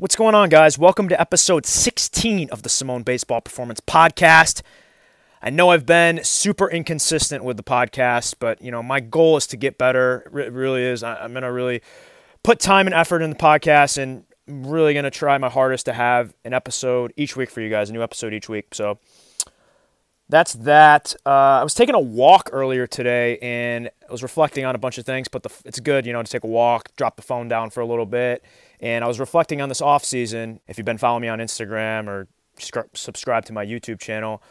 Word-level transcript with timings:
What's 0.00 0.16
going 0.16 0.34
on, 0.34 0.48
guys? 0.48 0.78
Welcome 0.78 1.10
to 1.10 1.20
episode 1.20 1.66
16 1.66 2.48
of 2.48 2.62
the 2.62 2.70
Simone 2.70 3.02
Baseball 3.02 3.42
Performance 3.42 3.80
Podcast. 3.80 4.62
I 5.42 5.50
know 5.50 5.72
I've 5.72 5.84
been 5.84 6.24
super 6.24 6.70
inconsistent 6.70 7.44
with 7.44 7.58
the 7.58 7.62
podcast, 7.62 8.36
but 8.38 8.62
you 8.62 8.70
know 8.70 8.82
my 8.82 9.00
goal 9.00 9.36
is 9.36 9.46
to 9.48 9.58
get 9.58 9.76
better. 9.76 10.22
It 10.34 10.54
really 10.54 10.84
is. 10.84 11.02
I'm 11.02 11.34
gonna 11.34 11.52
really 11.52 11.82
put 12.42 12.60
time 12.60 12.86
and 12.86 12.94
effort 12.94 13.20
in 13.20 13.28
the 13.28 13.36
podcast, 13.36 13.98
and 13.98 14.24
I'm 14.48 14.66
really 14.66 14.94
gonna 14.94 15.10
try 15.10 15.36
my 15.36 15.50
hardest 15.50 15.84
to 15.84 15.92
have 15.92 16.32
an 16.46 16.54
episode 16.54 17.12
each 17.18 17.36
week 17.36 17.50
for 17.50 17.60
you 17.60 17.68
guys, 17.68 17.90
a 17.90 17.92
new 17.92 18.02
episode 18.02 18.32
each 18.32 18.48
week. 18.48 18.74
So 18.74 18.98
that's 20.30 20.54
that. 20.54 21.14
Uh, 21.26 21.60
I 21.60 21.62
was 21.62 21.74
taking 21.74 21.94
a 21.94 22.00
walk 22.00 22.48
earlier 22.52 22.86
today, 22.86 23.36
and 23.42 23.90
I 24.08 24.10
was 24.10 24.22
reflecting 24.22 24.64
on 24.64 24.74
a 24.74 24.78
bunch 24.78 24.96
of 24.96 25.04
things. 25.04 25.28
But 25.28 25.42
the, 25.42 25.50
it's 25.66 25.78
good, 25.78 26.06
you 26.06 26.14
know, 26.14 26.22
to 26.22 26.30
take 26.30 26.44
a 26.44 26.48
walk, 26.48 26.96
drop 26.96 27.16
the 27.16 27.22
phone 27.22 27.48
down 27.48 27.68
for 27.68 27.80
a 27.80 27.86
little 27.86 28.06
bit, 28.06 28.42
and 28.80 29.04
I 29.04 29.08
was 29.08 29.20
reflecting 29.20 29.60
on 29.60 29.68
this 29.68 29.80
off 29.80 30.04
season. 30.04 30.60
If 30.66 30.78
you've 30.78 30.84
been 30.84 30.98
following 30.98 31.22
me 31.22 31.28
on 31.28 31.38
Instagram 31.38 32.08
or 32.08 32.28
subscribe 32.94 33.44
to 33.46 33.52
my 33.52 33.64
YouTube 33.64 34.00
channel 34.00 34.42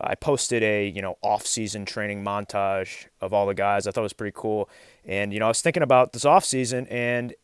I 0.00 0.14
posted 0.14 0.62
a 0.62 0.88
you 0.88 1.00
know 1.00 1.16
off 1.22 1.46
season 1.46 1.84
training 1.84 2.22
montage 2.22 3.06
of 3.20 3.32
all 3.32 3.46
the 3.46 3.54
guys. 3.54 3.86
I 3.86 3.90
thought 3.90 4.02
it 4.02 4.02
was 4.02 4.12
pretty 4.12 4.34
cool, 4.36 4.68
and 5.04 5.32
you 5.32 5.38
know 5.38 5.46
I 5.46 5.48
was 5.48 5.62
thinking 5.62 5.82
about 5.82 6.12
this 6.12 6.24
off 6.24 6.44
season, 6.44 6.86
and 6.88 7.34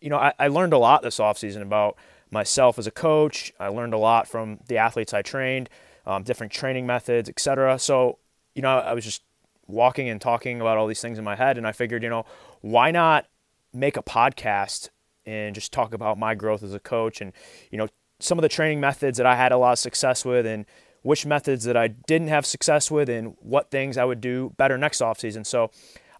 you 0.00 0.08
know 0.08 0.16
I, 0.16 0.32
I 0.38 0.48
learned 0.48 0.72
a 0.72 0.78
lot 0.78 1.02
this 1.02 1.20
off 1.20 1.38
season 1.38 1.62
about 1.62 1.96
myself 2.30 2.78
as 2.78 2.86
a 2.86 2.90
coach. 2.90 3.52
I 3.60 3.68
learned 3.68 3.92
a 3.92 3.98
lot 3.98 4.26
from 4.26 4.60
the 4.68 4.78
athletes 4.78 5.12
I 5.12 5.22
trained, 5.22 5.68
um, 6.06 6.22
different 6.22 6.52
training 6.52 6.86
methods, 6.86 7.28
etc. 7.28 7.78
So 7.78 8.18
you 8.54 8.62
know 8.62 8.78
I 8.78 8.94
was 8.94 9.04
just 9.04 9.22
walking 9.66 10.08
and 10.08 10.20
talking 10.20 10.60
about 10.60 10.78
all 10.78 10.86
these 10.86 11.02
things 11.02 11.18
in 11.18 11.24
my 11.24 11.36
head, 11.36 11.58
and 11.58 11.66
I 11.66 11.72
figured 11.72 12.02
you 12.02 12.10
know 12.10 12.24
why 12.62 12.90
not 12.90 13.26
make 13.74 13.96
a 13.96 14.02
podcast 14.02 14.88
and 15.26 15.54
just 15.54 15.72
talk 15.72 15.94
about 15.94 16.18
my 16.18 16.34
growth 16.34 16.62
as 16.62 16.74
a 16.74 16.80
coach 16.80 17.20
and 17.20 17.32
you 17.70 17.78
know 17.78 17.88
some 18.18 18.38
of 18.38 18.42
the 18.42 18.48
training 18.48 18.80
methods 18.80 19.16
that 19.18 19.26
I 19.26 19.36
had 19.36 19.52
a 19.52 19.58
lot 19.58 19.72
of 19.72 19.78
success 19.78 20.24
with 20.24 20.46
and 20.46 20.66
which 21.02 21.24
methods 21.24 21.64
that 21.64 21.76
I 21.76 21.88
didn't 21.88 22.28
have 22.28 22.44
success 22.44 22.90
with 22.90 23.08
and 23.08 23.34
what 23.40 23.70
things 23.70 23.96
I 23.96 24.04
would 24.04 24.20
do 24.20 24.52
better 24.56 24.76
next 24.76 25.00
offseason. 25.00 25.46
So 25.46 25.70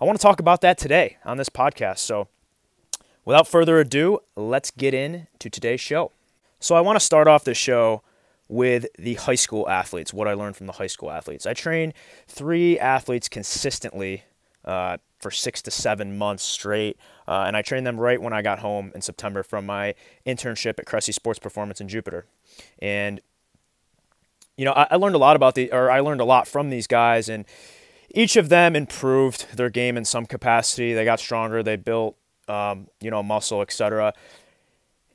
I 0.01 0.05
want 0.05 0.19
to 0.19 0.23
talk 0.23 0.41
about 0.41 0.63
that 0.63 0.79
today 0.79 1.19
on 1.25 1.37
this 1.37 1.51
podcast. 1.51 1.99
So 1.99 2.29
without 3.25 3.47
further 3.47 3.79
ado, 3.79 4.21
let's 4.37 4.71
get 4.71 4.95
into 4.95 5.51
today's 5.51 5.81
show. 5.81 6.13
So 6.59 6.75
I 6.75 6.81
want 6.81 6.97
to 6.97 7.05
start 7.05 7.29
off 7.29 7.45
this 7.45 7.59
show 7.59 8.03
with 8.49 8.87
the 8.99 9.15
high 9.15 9.35
school 9.35 9.69
athletes, 9.69 10.13
what 10.13 10.27
I 10.27 10.35
learned 10.35 10.57
from 10.57 10.67
the 10.67 10.73
high 10.73 10.89
school 10.89 11.11
athletes. 11.11 11.47
I 11.47 11.53
train 11.53 11.93
three 12.27 12.79
athletes 12.79 13.29
consistently 13.29 14.25
uh, 14.65 14.97
for 15.21 15.31
six 15.31 15.63
to 15.63 15.71
seven 15.71 16.17
months 16.17 16.43
straight, 16.43 16.97
uh, 17.29 17.45
and 17.47 17.57
I 17.57 17.63
trained 17.63 17.87
them 17.87 17.99
right 17.99 18.21
when 18.21 18.33
I 18.33 18.43
got 18.43 18.61
home 18.61 18.93
in 18.95 19.03
September 19.03 19.43
from 19.43 19.67
my 19.67 19.95
internship 20.27 20.79
at 20.79 20.87
Cressy 20.87 21.13
Sports 21.13 21.39
Performance 21.39 21.81
in 21.81 21.89
Jupiter. 21.89 22.27
And 22.81 23.21
you 24.57 24.67
know, 24.67 24.73
I, 24.73 24.89
I 24.91 24.97
learned 24.97 25.15
a 25.15 25.19
lot 25.19 25.37
about 25.37 25.55
the, 25.55 25.73
or 25.73 25.91
I 25.91 26.01
learned 26.01 26.21
a 26.21 26.25
lot 26.25 26.47
from 26.47 26.69
these 26.69 26.87
guys, 26.87 27.31
and 27.31 27.47
each 28.15 28.37
of 28.37 28.51
them 28.51 28.77
improved 28.77 29.57
their 29.57 29.71
game 29.71 29.97
in 29.97 30.05
some 30.05 30.27
capacity. 30.27 30.93
They 30.93 31.05
got 31.05 31.19
stronger. 31.19 31.63
They 31.63 31.77
built, 31.77 32.17
um, 32.49 32.89
you 33.01 33.11
know, 33.11 33.23
muscle, 33.23 33.63
etc. 33.63 34.13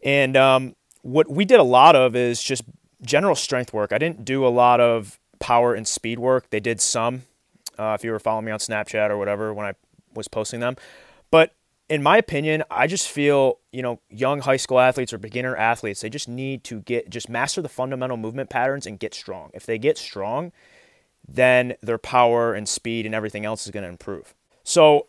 And 0.04 0.36
um, 0.36 0.76
what 1.02 1.30
we 1.30 1.46
did 1.46 1.60
a 1.60 1.64
lot 1.64 1.96
of 1.96 2.16
is 2.16 2.42
just 2.42 2.64
general 3.04 3.36
strength 3.36 3.72
work. 3.72 3.94
I 3.94 4.00
didn't 4.00 4.26
do 4.26 4.46
a 4.46 4.50
lot 4.50 4.80
of 4.80 5.20
power 5.40 5.76
and 5.76 5.88
speed 5.88 6.18
work. 6.18 6.50
They 6.50 6.60
did 6.60 6.82
some, 6.82 7.24
uh, 7.78 7.96
if 8.00 8.04
you 8.04 8.12
were 8.12 8.20
following 8.20 8.46
me 8.46 8.52
on 8.52 8.60
Snapchat 8.60 9.12
or 9.12 9.18
whatever 9.18 9.54
when 9.54 9.68
I 9.68 9.74
was 10.16 10.28
posting 10.28 10.60
them. 10.60 10.76
But 11.32 11.54
in 11.88 12.02
my 12.02 12.18
opinion, 12.18 12.64
I 12.72 12.88
just 12.88 13.08
feel, 13.08 13.60
you 13.72 13.82
know, 13.82 14.00
young 14.10 14.42
high 14.42 14.58
school 14.58 14.80
athletes 14.80 15.14
or 15.14 15.18
beginner 15.18 15.56
athletes, 15.56 16.02
they 16.02 16.10
just 16.10 16.28
need 16.28 16.64
to 16.66 16.82
get 16.82 17.10
just 17.10 17.30
master 17.30 17.62
the 17.62 17.70
fundamental 17.70 18.18
movement 18.18 18.50
patterns 18.50 18.88
and 18.88 19.00
get 19.00 19.14
strong. 19.14 19.52
If 19.54 19.66
they 19.66 19.78
get 19.78 19.98
strong, 19.98 20.52
then 21.28 21.76
their 21.82 21.98
power 21.98 22.54
and 22.54 22.68
speed 22.68 23.06
and 23.06 23.14
everything 23.14 23.46
else 23.46 23.66
is 23.66 23.72
going 23.72 23.84
to 23.84 23.90
improve. 23.90 24.34
So, 24.64 25.08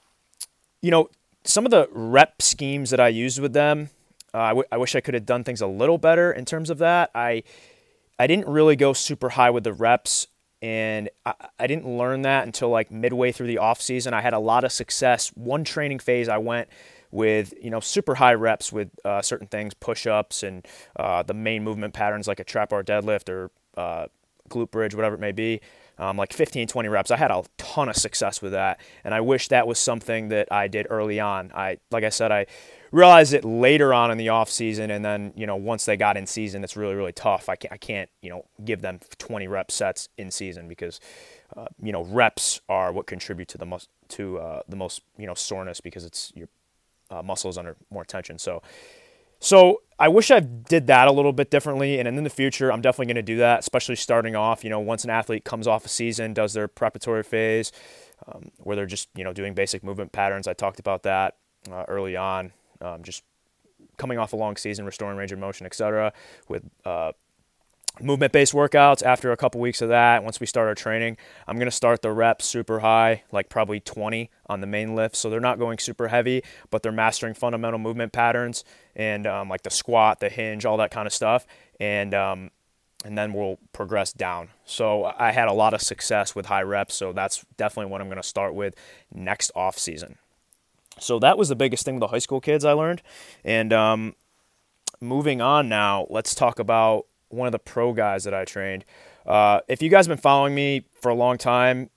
you 0.83 0.91
know, 0.91 1.09
some 1.45 1.65
of 1.65 1.71
the 1.71 1.89
rep 1.93 2.43
schemes 2.43 2.91
that 2.91 3.01
I 3.01 3.09
used 3.09 3.41
with 3.41 3.53
them, 3.53 3.91
uh, 4.35 4.39
I, 4.39 4.49
w- 4.49 4.69
I 4.71 4.77
wish 4.77 4.95
I 4.95 5.01
could 5.01 5.15
have 5.15 5.25
done 5.25 5.45
things 5.45 5.61
a 5.63 5.67
little 5.67 5.99
better 5.99 6.31
in 6.31 6.45
terms 6.45 6.69
of 6.69 6.79
that. 6.79 7.11
I 7.15 7.43
I 8.19 8.27
didn't 8.27 8.49
really 8.49 8.77
go 8.77 8.93
super 8.93 9.31
high 9.31 9.51
with 9.51 9.65
the 9.65 9.73
reps 9.73 10.27
and 10.67 11.09
I, 11.25 11.35
I, 11.61 11.67
didn't 11.69 11.87
learn 11.87 12.23
that 12.23 12.45
until 12.45 12.71
like 12.71 12.91
midway 12.91 13.31
through 13.31 13.47
the 13.47 13.59
off 13.59 13.81
season. 13.81 14.13
I 14.13 14.21
had 14.21 14.35
a 14.35 14.41
lot 14.41 14.65
of 14.65 14.73
success. 14.73 15.29
One 15.37 15.63
training 15.63 16.01
phase, 16.01 16.29
I 16.29 16.39
went 16.39 16.69
with 17.13 17.55
you 17.63 17.71
know 17.71 17.79
super 17.79 18.17
high 18.17 18.35
reps 18.35 18.73
with 18.73 18.91
uh, 19.05 19.23
certain 19.23 19.47
things, 19.47 19.75
push 19.75 20.09
ups, 20.09 20.43
and 20.43 20.67
uh, 20.97 21.23
the 21.23 21.35
main 21.35 21.63
movement 21.63 21.95
patterns 21.95 22.27
like 22.27 22.41
a 22.41 22.45
trap 22.45 22.71
bar 22.71 22.83
deadlift 22.83 23.29
or 23.29 23.53
uh, 23.77 24.07
glute 24.49 24.73
bridge, 24.73 24.93
whatever 24.93 25.15
it 25.15 25.21
may 25.21 25.31
be. 25.31 25.61
Um, 25.99 26.19
like 26.19 26.35
15, 26.35 26.67
20 26.67 26.89
reps. 26.91 27.11
I 27.11 27.17
had 27.17 27.31
a 27.31 27.43
ton 27.57 27.89
of 27.89 27.97
success 27.97 28.43
with 28.43 28.53
that, 28.53 28.81
and 29.05 29.15
I 29.15 29.21
wish 29.21 29.49
that 29.49 29.69
was 29.69 29.79
something 29.79 30.29
that 30.29 30.51
I 30.51 30.67
did 30.67 30.89
early 30.91 31.21
on. 31.21 31.53
I, 31.55 31.79
like 31.93 32.03
I 32.03 32.11
said, 32.11 32.33
I 32.33 32.47
realized 32.93 33.35
it 33.35 33.45
later 33.45 33.93
on 33.93 34.11
in 34.11 34.19
the 34.19 34.29
off 34.29 34.51
season, 34.51 34.91
and 34.91 35.05
then 35.05 35.33
you 35.37 35.47
know 35.47 35.57
once 35.57 35.85
they 35.85 35.97
got 35.97 36.17
in 36.17 36.27
season, 36.27 36.65
it's 36.65 36.77
really 36.77 36.95
really 36.95 37.13
tough. 37.13 37.49
I 37.49 37.57
can't 37.57 37.73
I 37.73 37.77
can't 37.77 38.11
you 38.23 38.31
know 38.31 38.45
give 38.65 38.83
them 38.83 39.01
20 39.19 39.49
rep 39.49 39.71
sets 39.71 40.09
in 40.17 40.31
season 40.31 40.69
because 40.69 41.01
uh, 41.57 41.67
you 41.83 41.93
know 41.93 42.05
reps 42.05 42.61
are 42.69 42.93
what 42.93 43.07
contribute 43.07 43.49
to 43.49 43.59
the 43.59 43.67
most 43.67 43.89
to 44.09 44.39
uh, 44.39 44.63
the 44.69 44.77
most 44.77 45.03
you 45.19 45.27
know 45.27 45.35
soreness 45.35 45.81
because 45.81 46.05
it's 46.05 46.33
your 46.35 46.49
uh, 47.11 47.23
muscles 47.23 47.59
under 47.59 47.77
more 47.91 48.05
tension. 48.05 48.39
So 48.39 48.63
so 49.39 49.83
I 49.99 50.09
wish 50.09 50.31
I 50.31 50.41
did 50.41 50.87
that 50.87 51.09
a 51.09 51.13
little 51.13 51.33
bit 51.33 51.51
differently, 51.51 51.99
and 51.99 52.09
in 52.09 52.25
the 52.25 52.31
future, 52.31 52.73
I'm 52.73 52.81
definitely 52.81 53.07
going 53.07 53.17
to 53.17 53.23
do 53.23 53.37
that, 53.39 53.61
especially 53.61 53.97
starting 53.97 54.35
off. 54.35 54.65
You 54.65 54.71
know, 54.71 54.81
once 54.81 55.05
an 55.05 55.11
athlete 55.11 55.45
comes 55.45 55.67
off 55.67 55.85
a 55.85 55.89
season, 55.89 56.33
does 56.35 56.53
their 56.53 56.69
preparatory 56.69 57.23
phase, 57.23 57.73
um, 58.27 58.51
where 58.59 58.77
they're 58.77 58.87
just 58.87 59.09
you 59.15 59.25
know 59.25 59.33
doing 59.33 59.55
basic 59.55 59.85
movement 59.85 60.13
patterns. 60.13 60.47
I 60.47 60.55
talked 60.55 60.81
about 60.81 61.03
that 61.03 61.37
uh, 61.71 61.85
early 61.89 62.17
on 62.17 62.53
um, 62.81 63.03
just 63.03 63.23
coming 63.97 64.19
off 64.19 64.33
a 64.33 64.37
long 64.37 64.57
season, 64.57 64.85
restoring 64.85 65.17
range 65.17 65.33
of 65.33 65.39
motion, 65.39 65.67
etc. 65.67 66.13
With 66.49 66.65
uh, 66.85 67.13
movement 68.01 68.33
based 68.33 68.53
workouts. 68.53 69.03
After 69.03 69.33
a 69.33 69.37
couple 69.37 69.61
weeks 69.61 69.81
of 69.83 69.89
that, 69.89 70.23
once 70.23 70.41
we 70.41 70.47
start 70.47 70.69
our 70.69 70.75
training, 70.75 71.17
I'm 71.47 71.57
going 71.57 71.67
to 71.67 71.77
start 71.77 72.03
the 72.03 72.13
reps 72.13 72.45
super 72.45 72.81
high, 72.81 73.23
like 73.33 73.49
probably 73.49 73.81
20 73.81 74.31
on 74.47 74.61
the 74.61 74.67
main 74.67 74.95
lift. 74.95 75.17
So 75.17 75.31
they're 75.31 75.41
not 75.41 75.59
going 75.59 75.79
super 75.79 76.09
heavy, 76.09 76.43
but 76.71 76.83
they're 76.83 76.93
mastering 76.93 77.35
fundamental 77.35 77.79
movement 77.79 78.13
patterns 78.13 78.65
and 78.95 79.27
um, 79.27 79.49
like 79.49 79.63
the 79.63 79.71
squat, 79.71 80.21
the 80.21 80.29
hinge, 80.29 80.65
all 80.65 80.77
that 80.79 80.91
kind 80.91 81.07
of 81.07 81.13
stuff. 81.13 81.47
And 81.81 82.15
um, 82.15 82.51
and 83.05 83.17
then 83.17 83.33
we'll 83.33 83.59
progress 83.73 84.13
down. 84.13 84.49
So 84.65 85.05
I 85.05 85.31
had 85.31 85.47
a 85.47 85.53
lot 85.53 85.75
of 85.75 85.81
success 85.81 86.35
with 86.35 86.47
high 86.47 86.63
reps, 86.63 86.95
so 86.95 87.13
that's 87.13 87.45
definitely 87.57 87.93
what 87.93 88.01
I'm 88.01 88.09
going 88.09 88.17
to 88.17 88.27
start 88.27 88.55
with 88.55 88.75
next 89.15 89.53
off 89.55 89.79
season. 89.79 90.17
So 90.99 91.19
that 91.19 91.37
was 91.39 91.49
the 91.49 91.57
biggest 91.57 91.85
thing 91.85 91.97
with 91.97 92.01
the 92.01 92.09
high 92.09 92.19
school 92.19 92.41
kids 92.41 92.65
I 92.65 92.73
learned. 92.73 93.03
And 93.45 93.73
um, 93.73 94.15
moving 95.01 95.41
on 95.41 95.69
now, 95.69 96.07
let's 96.11 96.35
talk 96.35 96.59
about 96.59 97.07
one 97.29 97.47
of 97.47 97.53
the 97.53 97.59
pro 97.59 97.93
guys 97.93 98.25
that 98.25 98.35
I 98.35 98.45
trained. 98.45 98.85
Uh, 99.27 99.61
if 99.69 99.83
you 99.83 99.91
guys 99.91 100.07
have 100.07 100.17
been 100.17 100.23
following 100.23 100.55
me 100.55 100.85
for 100.95 101.11
a 101.11 101.15
long 101.15 101.37
time, 101.37 101.91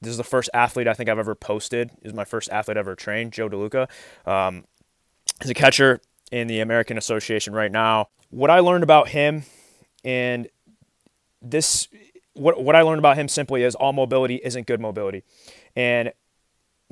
this 0.00 0.10
is 0.10 0.16
the 0.16 0.24
first 0.24 0.50
athlete 0.52 0.88
I 0.88 0.94
think 0.94 1.08
I've 1.08 1.18
ever 1.18 1.34
posted. 1.34 1.90
This 2.02 2.10
is 2.10 2.14
my 2.14 2.24
first 2.24 2.50
athlete 2.50 2.76
I 2.76 2.80
ever 2.80 2.96
trained, 2.96 3.32
Joe 3.32 3.48
DeLuca. 3.48 3.88
Um, 4.26 4.64
he's 5.40 5.50
a 5.50 5.54
catcher 5.54 6.00
in 6.32 6.48
the 6.48 6.60
American 6.60 6.98
Association 6.98 7.52
right 7.52 7.70
now. 7.70 8.08
What 8.30 8.50
I 8.50 8.58
learned 8.58 8.82
about 8.82 9.08
him 9.08 9.44
and 10.04 10.48
this 11.40 11.88
what 12.34 12.62
what 12.62 12.74
I 12.74 12.82
learned 12.82 12.98
about 12.98 13.16
him 13.16 13.28
simply 13.28 13.62
is 13.62 13.74
all 13.74 13.92
mobility 13.92 14.40
isn't 14.42 14.66
good 14.66 14.80
mobility. 14.80 15.22
And 15.76 16.12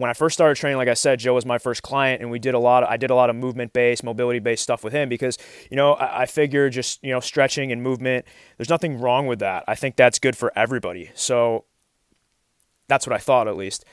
when 0.00 0.08
I 0.08 0.14
first 0.14 0.32
started 0.32 0.56
training, 0.56 0.78
like 0.78 0.88
I 0.88 0.94
said, 0.94 1.18
Joe 1.18 1.34
was 1.34 1.44
my 1.44 1.58
first 1.58 1.82
client, 1.82 2.22
and 2.22 2.30
we 2.30 2.38
did 2.38 2.54
a 2.54 2.58
lot. 2.58 2.82
Of, 2.82 2.88
I 2.88 2.96
did 2.96 3.10
a 3.10 3.14
lot 3.14 3.28
of 3.28 3.36
movement 3.36 3.74
based, 3.74 4.02
mobility 4.02 4.38
based 4.38 4.62
stuff 4.62 4.82
with 4.82 4.94
him 4.94 5.10
because 5.10 5.36
you 5.70 5.76
know 5.76 5.92
I, 5.92 6.22
I 6.22 6.26
figure 6.26 6.70
just 6.70 7.04
you 7.04 7.10
know 7.10 7.20
stretching 7.20 7.70
and 7.70 7.82
movement. 7.82 8.24
There's 8.56 8.70
nothing 8.70 8.98
wrong 8.98 9.26
with 9.26 9.40
that. 9.40 9.62
I 9.68 9.74
think 9.74 9.96
that's 9.96 10.18
good 10.18 10.38
for 10.38 10.52
everybody. 10.56 11.10
So 11.14 11.66
that's 12.88 13.06
what 13.06 13.14
I 13.14 13.18
thought 13.18 13.46
at 13.46 13.58
least. 13.58 13.84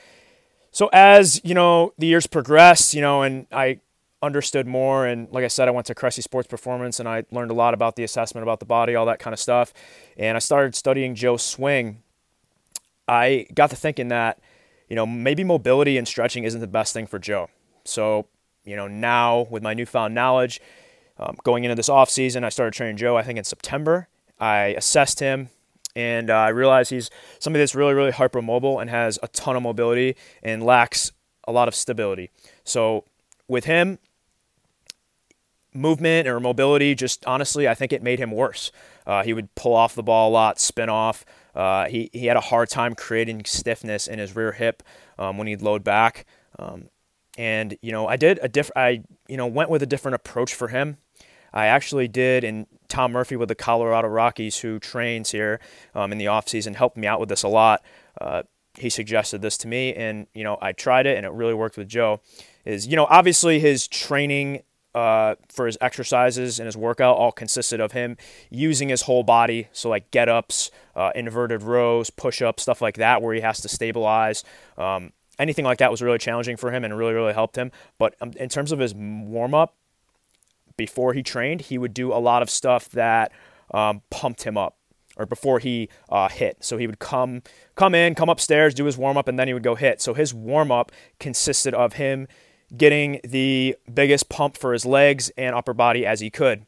So 0.70 0.88
as 0.94 1.42
you 1.44 1.52
know 1.52 1.92
the 1.98 2.06
years 2.06 2.26
progressed, 2.26 2.94
you 2.94 3.02
know, 3.02 3.20
and 3.20 3.46
I 3.52 3.80
understood 4.22 4.66
more, 4.66 5.04
and 5.04 5.30
like 5.30 5.44
I 5.44 5.48
said, 5.48 5.68
I 5.68 5.72
went 5.72 5.88
to 5.88 5.94
Cressy 5.94 6.22
Sports 6.22 6.48
Performance, 6.48 6.98
and 6.98 7.06
I 7.06 7.24
learned 7.30 7.50
a 7.50 7.54
lot 7.54 7.74
about 7.74 7.96
the 7.96 8.04
assessment, 8.04 8.44
about 8.44 8.60
the 8.60 8.66
body, 8.66 8.94
all 8.94 9.04
that 9.04 9.18
kind 9.18 9.34
of 9.34 9.40
stuff, 9.40 9.74
and 10.16 10.36
I 10.38 10.40
started 10.40 10.74
studying 10.74 11.14
Joe's 11.14 11.42
swing. 11.42 12.02
I 13.06 13.46
got 13.52 13.68
to 13.70 13.76
thinking 13.76 14.08
that 14.08 14.40
you 14.88 14.96
know, 14.96 15.06
maybe 15.06 15.44
mobility 15.44 15.98
and 15.98 16.06
stretching 16.06 16.44
isn't 16.44 16.60
the 16.60 16.66
best 16.66 16.92
thing 16.92 17.06
for 17.06 17.18
Joe. 17.18 17.50
So, 17.84 18.26
you 18.64 18.76
know, 18.76 18.88
now 18.88 19.46
with 19.50 19.62
my 19.62 19.74
newfound 19.74 20.14
knowledge, 20.14 20.60
um, 21.18 21.36
going 21.42 21.64
into 21.64 21.74
this 21.74 21.88
off 21.88 22.10
season, 22.10 22.44
I 22.44 22.48
started 22.48 22.74
training 22.74 22.96
Joe. 22.96 23.16
I 23.16 23.22
think 23.22 23.38
in 23.38 23.44
September, 23.44 24.08
I 24.38 24.66
assessed 24.76 25.20
him, 25.20 25.50
and 25.96 26.30
uh, 26.30 26.34
I 26.34 26.48
realized 26.48 26.90
he's 26.90 27.10
somebody 27.38 27.62
that's 27.62 27.74
really, 27.74 27.94
really 27.94 28.12
hypermobile 28.12 28.80
and 28.80 28.88
has 28.88 29.18
a 29.22 29.28
ton 29.28 29.56
of 29.56 29.62
mobility 29.62 30.16
and 30.42 30.62
lacks 30.62 31.12
a 31.46 31.52
lot 31.52 31.66
of 31.66 31.74
stability. 31.74 32.30
So, 32.62 33.04
with 33.48 33.64
him, 33.64 33.98
movement 35.74 36.28
or 36.28 36.38
mobility, 36.40 36.94
just 36.94 37.24
honestly, 37.26 37.66
I 37.66 37.74
think 37.74 37.92
it 37.92 38.02
made 38.02 38.18
him 38.18 38.30
worse. 38.30 38.70
Uh, 39.06 39.22
he 39.22 39.32
would 39.32 39.54
pull 39.54 39.74
off 39.74 39.94
the 39.94 40.02
ball 40.02 40.28
a 40.28 40.32
lot, 40.32 40.60
spin 40.60 40.88
off. 40.88 41.24
Uh, 41.54 41.86
he, 41.86 42.10
he 42.12 42.26
had 42.26 42.36
a 42.36 42.40
hard 42.40 42.68
time 42.68 42.94
creating 42.94 43.44
stiffness 43.44 44.06
in 44.06 44.18
his 44.18 44.36
rear 44.36 44.52
hip 44.52 44.82
um, 45.18 45.38
when 45.38 45.46
he'd 45.46 45.62
load 45.62 45.82
back. 45.82 46.26
Um, 46.58 46.88
and 47.36 47.76
you 47.82 47.92
know, 47.92 48.06
I 48.06 48.16
did 48.16 48.38
a 48.42 48.48
diff. 48.48 48.70
I 48.74 49.02
you 49.28 49.36
know 49.36 49.46
went 49.46 49.70
with 49.70 49.82
a 49.82 49.86
different 49.86 50.16
approach 50.16 50.54
for 50.54 50.68
him. 50.68 50.98
I 51.52 51.66
actually 51.66 52.08
did, 52.08 52.44
and 52.44 52.66
Tom 52.88 53.12
Murphy 53.12 53.36
with 53.36 53.48
the 53.48 53.54
Colorado 53.54 54.08
Rockies, 54.08 54.58
who 54.58 54.78
trains 54.78 55.30
here 55.30 55.60
um, 55.94 56.12
in 56.12 56.18
the 56.18 56.26
offseason, 56.26 56.74
helped 56.74 56.96
me 56.96 57.06
out 57.06 57.20
with 57.20 57.30
this 57.30 57.42
a 57.42 57.48
lot. 57.48 57.82
Uh, 58.20 58.42
he 58.74 58.90
suggested 58.90 59.40
this 59.40 59.56
to 59.58 59.68
me, 59.68 59.94
and 59.94 60.26
you 60.34 60.44
know 60.44 60.58
I 60.60 60.72
tried 60.72 61.06
it, 61.06 61.16
and 61.16 61.24
it 61.24 61.32
really 61.32 61.54
worked 61.54 61.76
with 61.76 61.88
Joe. 61.88 62.20
Is 62.64 62.86
you 62.86 62.96
know 62.96 63.06
obviously 63.06 63.60
his 63.60 63.86
training 63.88 64.62
uh, 64.94 65.34
for 65.48 65.66
his 65.66 65.78
exercises 65.80 66.58
and 66.58 66.66
his 66.66 66.76
workout 66.76 67.16
all 67.16 67.32
consisted 67.32 67.80
of 67.80 67.92
him 67.92 68.16
using 68.50 68.88
his 68.88 69.02
whole 69.02 69.22
body, 69.22 69.68
so 69.72 69.88
like 69.88 70.10
get 70.10 70.28
ups, 70.28 70.70
uh, 70.96 71.10
inverted 71.14 71.62
rows, 71.62 72.10
push 72.10 72.42
ups, 72.42 72.62
stuff 72.62 72.80
like 72.80 72.96
that, 72.96 73.22
where 73.22 73.34
he 73.34 73.40
has 73.40 73.60
to 73.60 73.68
stabilize. 73.68 74.44
Um, 74.76 75.12
anything 75.38 75.64
like 75.64 75.78
that 75.78 75.90
was 75.90 76.02
really 76.02 76.18
challenging 76.18 76.56
for 76.56 76.72
him 76.72 76.84
and 76.84 76.96
really 76.96 77.14
really 77.14 77.34
helped 77.34 77.56
him. 77.56 77.70
But 77.98 78.14
um, 78.20 78.32
in 78.36 78.48
terms 78.48 78.72
of 78.72 78.78
his 78.78 78.94
warm 78.94 79.54
up, 79.54 79.74
before 80.76 81.12
he 81.12 81.22
trained, 81.22 81.62
he 81.62 81.78
would 81.78 81.92
do 81.92 82.12
a 82.12 82.18
lot 82.18 82.40
of 82.40 82.48
stuff 82.48 82.88
that 82.90 83.32
um, 83.72 84.02
pumped 84.10 84.44
him 84.44 84.56
up 84.56 84.76
or 85.18 85.26
before 85.26 85.58
he 85.58 85.88
uh, 86.08 86.28
hit. 86.28 86.58
So 86.60 86.78
he 86.78 86.86
would 86.86 87.00
come 87.00 87.42
come 87.74 87.94
in, 87.94 88.14
come 88.14 88.28
upstairs, 88.28 88.72
do 88.72 88.84
his 88.84 88.96
warm 88.96 89.16
up, 89.16 89.28
and 89.28 89.38
then 89.38 89.48
he 89.48 89.54
would 89.54 89.62
go 89.62 89.74
hit. 89.74 90.00
So 90.00 90.14
his 90.14 90.32
warm 90.32 90.70
up 90.70 90.92
consisted 91.18 91.74
of 91.74 91.94
him 91.94 92.28
getting 92.76 93.20
the 93.24 93.76
biggest 93.92 94.28
pump 94.28 94.56
for 94.56 94.72
his 94.72 94.84
legs 94.84 95.30
and 95.36 95.54
upper 95.54 95.72
body 95.72 96.04
as 96.04 96.20
he 96.20 96.30
could. 96.30 96.66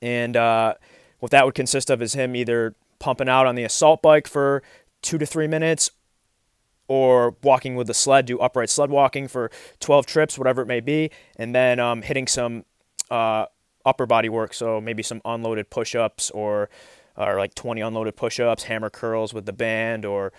And 0.00 0.36
uh, 0.36 0.74
what 1.18 1.32
that 1.32 1.44
would 1.44 1.54
consist 1.54 1.90
of 1.90 2.00
is 2.00 2.14
him 2.14 2.36
either 2.36 2.74
pumping 2.98 3.28
out 3.28 3.46
on 3.46 3.54
the 3.54 3.64
assault 3.64 4.02
bike 4.02 4.26
for 4.26 4.62
two 5.02 5.18
to 5.18 5.26
three 5.26 5.46
minutes 5.46 5.90
or 6.86 7.36
walking 7.42 7.76
with 7.76 7.86
the 7.86 7.94
sled, 7.94 8.26
do 8.26 8.38
upright 8.38 8.70
sled 8.70 8.90
walking 8.90 9.28
for 9.28 9.50
12 9.80 10.06
trips, 10.06 10.38
whatever 10.38 10.62
it 10.62 10.66
may 10.66 10.80
be, 10.80 11.10
and 11.36 11.54
then 11.54 11.78
um, 11.78 12.02
hitting 12.02 12.26
some 12.26 12.64
uh, 13.10 13.44
upper 13.84 14.06
body 14.06 14.28
work. 14.28 14.54
So 14.54 14.80
maybe 14.80 15.02
some 15.02 15.20
unloaded 15.24 15.68
push 15.68 15.94
ups 15.94 16.30
or, 16.30 16.70
or 17.16 17.36
like 17.38 17.54
20 17.54 17.80
unloaded 17.80 18.16
push 18.16 18.40
ups, 18.40 18.64
hammer 18.64 18.88
curls 18.88 19.34
with 19.34 19.44
the 19.44 19.52
band, 19.52 20.06
or 20.06 20.32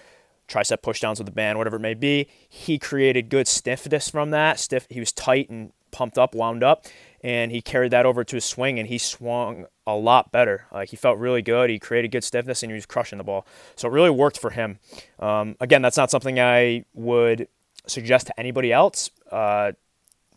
tricep 0.49 0.81
pushdowns 0.81 1.17
with 1.17 1.25
the 1.25 1.31
band, 1.31 1.57
whatever 1.57 1.77
it 1.77 1.81
may 1.81 1.93
be. 1.93 2.27
He 2.47 2.77
created 2.77 3.29
good 3.29 3.47
stiffness 3.47 4.09
from 4.09 4.31
that. 4.31 4.59
Stiff. 4.59 4.87
He 4.89 4.99
was 4.99 5.11
tight 5.11 5.49
and 5.49 5.71
pumped 5.91 6.17
up, 6.17 6.35
wound 6.35 6.63
up, 6.63 6.85
and 7.23 7.51
he 7.51 7.61
carried 7.61 7.91
that 7.91 8.05
over 8.05 8.23
to 8.23 8.35
his 8.35 8.45
swing, 8.45 8.79
and 8.79 8.87
he 8.87 8.97
swung 8.97 9.65
a 9.87 9.95
lot 9.95 10.31
better. 10.31 10.65
Like 10.71 10.89
he 10.89 10.95
felt 10.95 11.17
really 11.17 11.41
good. 11.41 11.69
He 11.69 11.79
created 11.79 12.11
good 12.11 12.23
stiffness, 12.23 12.63
and 12.63 12.71
he 12.71 12.75
was 12.75 12.85
crushing 12.85 13.17
the 13.17 13.23
ball. 13.23 13.45
So 13.75 13.87
it 13.87 13.91
really 13.91 14.09
worked 14.09 14.39
for 14.39 14.49
him. 14.49 14.79
Um, 15.19 15.55
again, 15.59 15.81
that's 15.81 15.97
not 15.97 16.11
something 16.11 16.39
I 16.39 16.85
would 16.93 17.47
suggest 17.87 18.27
to 18.27 18.39
anybody 18.39 18.71
else. 18.71 19.09
Uh, 19.31 19.73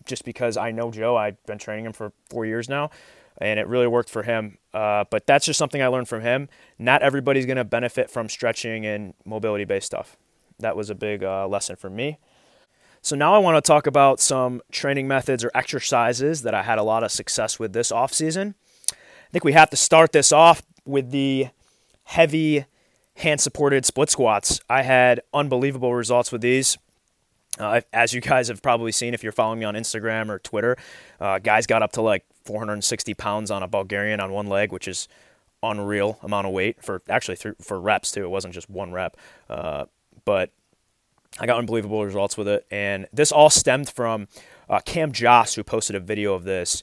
just 0.04 0.24
because 0.24 0.56
I 0.56 0.72
know 0.72 0.90
Joe, 0.90 1.16
I've 1.16 1.42
been 1.46 1.58
training 1.58 1.86
him 1.86 1.92
for 1.92 2.12
four 2.28 2.44
years 2.44 2.68
now, 2.68 2.90
and 3.38 3.58
it 3.58 3.66
really 3.66 3.86
worked 3.86 4.10
for 4.10 4.22
him. 4.22 4.58
Uh, 4.72 5.04
but 5.10 5.26
that's 5.26 5.46
just 5.46 5.58
something 5.58 5.82
I 5.82 5.88
learned 5.88 6.08
from 6.08 6.22
him. 6.22 6.48
Not 6.78 7.02
everybody's 7.02 7.46
going 7.46 7.56
to 7.56 7.64
benefit 7.64 8.10
from 8.10 8.28
stretching 8.28 8.86
and 8.86 9.14
mobility 9.24 9.64
based 9.64 9.86
stuff. 9.86 10.16
That 10.58 10.76
was 10.76 10.90
a 10.90 10.94
big 10.94 11.24
uh, 11.24 11.48
lesson 11.48 11.76
for 11.76 11.90
me. 11.90 12.18
So 13.00 13.16
now 13.16 13.34
I 13.34 13.38
want 13.38 13.62
to 13.62 13.66
talk 13.66 13.88
about 13.88 14.20
some 14.20 14.62
training 14.70 15.08
methods 15.08 15.42
or 15.42 15.50
exercises 15.54 16.42
that 16.42 16.54
I 16.54 16.62
had 16.62 16.78
a 16.78 16.84
lot 16.84 17.02
of 17.02 17.10
success 17.10 17.58
with 17.58 17.72
this 17.72 17.90
off 17.90 18.12
season. 18.12 18.54
I 18.92 19.30
think 19.32 19.44
we 19.44 19.54
have 19.54 19.70
to 19.70 19.76
start 19.76 20.12
this 20.12 20.30
off 20.30 20.62
with 20.84 21.10
the 21.10 21.48
heavy 22.04 22.64
hand 23.16 23.40
supported 23.40 23.84
split 23.84 24.10
squats. 24.10 24.60
I 24.70 24.82
had 24.82 25.20
unbelievable 25.34 25.94
results 25.94 26.30
with 26.30 26.42
these. 26.42 26.78
Uh, 27.58 27.80
as 27.92 28.14
you 28.14 28.20
guys 28.20 28.48
have 28.48 28.62
probably 28.62 28.92
seen 28.92 29.14
if 29.14 29.22
you're 29.22 29.32
following 29.32 29.58
me 29.58 29.64
on 29.64 29.74
Instagram 29.74 30.30
or 30.30 30.38
Twitter, 30.38 30.76
uh, 31.20 31.38
guys 31.38 31.66
got 31.66 31.82
up 31.82 31.92
to 31.92 32.02
like 32.02 32.24
460 32.44 33.14
pounds 33.14 33.50
on 33.50 33.62
a 33.62 33.68
Bulgarian 33.68 34.20
on 34.20 34.32
one 34.32 34.46
leg, 34.46 34.72
which 34.72 34.88
is 34.88 35.08
unreal 35.62 36.18
amount 36.22 36.46
of 36.46 36.52
weight 36.52 36.82
for 36.82 37.02
actually 37.08 37.36
for 37.36 37.80
reps 37.80 38.10
too. 38.10 38.24
It 38.24 38.30
wasn't 38.30 38.54
just 38.54 38.68
one 38.68 38.92
rep, 38.92 39.16
uh, 39.48 39.86
but 40.24 40.50
I 41.38 41.46
got 41.46 41.58
unbelievable 41.58 42.04
results 42.04 42.36
with 42.36 42.48
it. 42.48 42.66
And 42.70 43.06
this 43.12 43.32
all 43.32 43.50
stemmed 43.50 43.88
from 43.88 44.28
uh, 44.68 44.80
Cam 44.80 45.12
Josse, 45.12 45.54
who 45.54 45.64
posted 45.64 45.96
a 45.96 46.00
video 46.00 46.34
of 46.34 46.44
this 46.44 46.82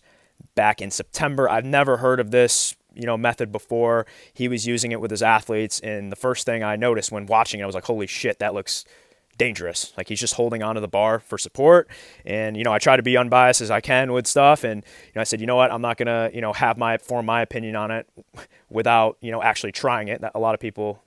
back 0.55 0.81
in 0.81 0.91
September. 0.91 1.49
I've 1.49 1.65
never 1.65 1.97
heard 1.97 2.19
of 2.19 2.31
this 2.31 2.75
you 2.93 3.05
know 3.05 3.17
method 3.17 3.51
before. 3.51 4.05
He 4.33 4.47
was 4.47 4.65
using 4.65 4.91
it 4.91 5.01
with 5.01 5.11
his 5.11 5.21
athletes, 5.21 5.79
and 5.79 6.11
the 6.11 6.15
first 6.15 6.45
thing 6.45 6.63
I 6.63 6.75
noticed 6.75 7.11
when 7.11 7.25
watching 7.25 7.59
it, 7.59 7.63
I 7.63 7.65
was 7.65 7.75
like, 7.75 7.85
"Holy 7.85 8.07
shit, 8.07 8.39
that 8.39 8.53
looks." 8.53 8.85
Dangerous. 9.39 9.91
Like 9.97 10.07
he's 10.07 10.19
just 10.19 10.35
holding 10.35 10.61
onto 10.61 10.79
the 10.81 10.87
bar 10.87 11.17
for 11.17 11.39
support. 11.39 11.89
And, 12.25 12.55
you 12.55 12.63
know, 12.63 12.71
I 12.71 12.77
try 12.77 12.95
to 12.95 13.01
be 13.01 13.17
unbiased 13.17 13.61
as 13.61 13.71
I 13.71 13.81
can 13.81 14.11
with 14.11 14.27
stuff. 14.27 14.63
And, 14.63 14.83
you 15.07 15.11
know, 15.15 15.21
I 15.21 15.23
said, 15.23 15.41
you 15.41 15.47
know 15.47 15.55
what, 15.55 15.71
I'm 15.71 15.81
not 15.81 15.97
going 15.97 16.07
to, 16.07 16.29
you 16.35 16.41
know, 16.41 16.53
have 16.53 16.77
my, 16.77 16.99
form 16.99 17.25
my 17.25 17.41
opinion 17.41 17.75
on 17.75 17.89
it 17.89 18.07
without, 18.69 19.17
you 19.21 19.31
know, 19.31 19.41
actually 19.41 19.71
trying 19.71 20.09
it. 20.09 20.21
That 20.21 20.33
A 20.35 20.39
lot 20.39 20.53
of 20.53 20.59
people, 20.59 21.01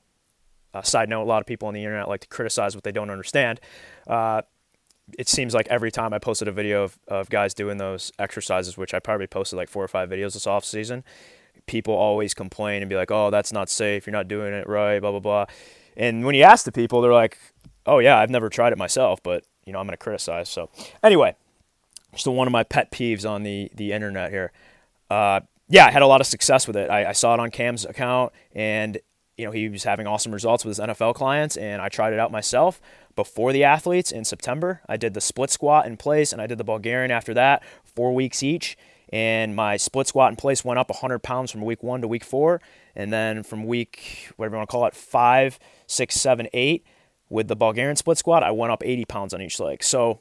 uh, 0.74 0.82
side 0.82 1.08
note, 1.08 1.22
a 1.22 1.24
lot 1.24 1.40
of 1.40 1.46
people 1.46 1.68
on 1.68 1.74
the 1.74 1.84
internet 1.84 2.08
like 2.08 2.22
to 2.22 2.28
criticize 2.28 2.74
what 2.74 2.82
they 2.82 2.92
don't 2.92 3.10
understand. 3.10 3.60
Uh, 4.08 4.42
it 5.18 5.28
seems 5.28 5.52
like 5.52 5.68
every 5.68 5.92
time 5.92 6.12
I 6.14 6.18
posted 6.18 6.48
a 6.48 6.52
video 6.52 6.84
of, 6.84 6.98
of 7.06 7.28
guys 7.28 7.54
doing 7.54 7.76
those 7.76 8.10
exercises, 8.18 8.76
which 8.76 8.94
I 8.94 8.98
probably 8.98 9.26
posted 9.26 9.58
like 9.58 9.68
four 9.68 9.84
or 9.84 9.88
five 9.88 10.08
videos 10.08 10.32
this 10.32 10.46
off 10.46 10.64
season, 10.64 11.04
people 11.66 11.94
always 11.94 12.32
complain 12.32 12.82
and 12.82 12.88
be 12.88 12.96
like, 12.96 13.10
oh, 13.10 13.30
that's 13.30 13.52
not 13.52 13.68
safe. 13.68 14.06
You're 14.06 14.12
not 14.12 14.26
doing 14.26 14.54
it 14.54 14.66
right, 14.66 15.00
blah, 15.00 15.10
blah, 15.10 15.20
blah. 15.20 15.46
And 15.96 16.24
when 16.24 16.34
you 16.34 16.44
ask 16.44 16.64
the 16.64 16.72
people, 16.72 17.02
they're 17.02 17.12
like, 17.12 17.36
oh 17.86 17.98
yeah, 17.98 18.18
I've 18.18 18.30
never 18.30 18.48
tried 18.48 18.72
it 18.72 18.78
myself, 18.78 19.22
but 19.22 19.44
you 19.64 19.72
know 19.72 19.78
I'm 19.78 19.86
going 19.86 19.94
to 19.94 20.02
criticize. 20.02 20.48
So 20.48 20.70
anyway, 21.02 21.34
just 22.12 22.26
one 22.26 22.46
of 22.46 22.52
my 22.52 22.62
pet 22.62 22.90
peeves 22.90 23.28
on 23.28 23.42
the 23.42 23.70
the 23.74 23.92
internet 23.92 24.30
here. 24.30 24.52
Uh, 25.10 25.40
yeah, 25.68 25.86
I 25.86 25.90
had 25.90 26.02
a 26.02 26.06
lot 26.06 26.20
of 26.20 26.26
success 26.26 26.66
with 26.66 26.76
it. 26.76 26.90
I, 26.90 27.10
I 27.10 27.12
saw 27.12 27.34
it 27.34 27.40
on 27.40 27.50
Cam's 27.50 27.84
account, 27.84 28.32
and 28.54 28.98
you 29.36 29.46
know 29.46 29.52
he 29.52 29.68
was 29.68 29.84
having 29.84 30.06
awesome 30.06 30.32
results 30.32 30.64
with 30.64 30.76
his 30.76 30.86
NFL 30.86 31.14
clients, 31.14 31.56
and 31.56 31.80
I 31.80 31.88
tried 31.88 32.12
it 32.12 32.18
out 32.18 32.30
myself 32.30 32.80
before 33.14 33.52
the 33.52 33.64
athletes 33.64 34.12
in 34.12 34.24
September. 34.24 34.80
I 34.88 34.96
did 34.96 35.14
the 35.14 35.20
split 35.20 35.50
squat 35.50 35.86
in 35.86 35.96
place, 35.96 36.32
and 36.32 36.40
I 36.40 36.46
did 36.46 36.58
the 36.58 36.64
Bulgarian 36.64 37.10
after 37.10 37.34
that, 37.34 37.62
four 37.84 38.14
weeks 38.14 38.42
each. 38.42 38.76
And 39.12 39.54
my 39.54 39.76
split 39.76 40.06
squat 40.06 40.32
in 40.32 40.36
place 40.36 40.64
went 40.64 40.78
up 40.78 40.88
100 40.88 41.18
pounds 41.18 41.50
from 41.50 41.60
week 41.60 41.82
one 41.82 42.00
to 42.00 42.08
week 42.08 42.24
four. 42.24 42.62
And 42.96 43.12
then 43.12 43.42
from 43.42 43.66
week, 43.66 44.30
whatever 44.36 44.56
you 44.56 44.58
want 44.58 44.70
to 44.70 44.72
call 44.72 44.86
it, 44.86 44.94
five, 44.94 45.58
six, 45.86 46.14
seven, 46.14 46.48
eight, 46.54 46.84
with 47.32 47.48
the 47.48 47.56
Bulgarian 47.56 47.96
split 47.96 48.18
squat, 48.18 48.42
I 48.42 48.50
went 48.50 48.72
up 48.72 48.82
80 48.84 49.06
pounds 49.06 49.34
on 49.34 49.40
each 49.40 49.58
leg. 49.58 49.82
So, 49.82 50.20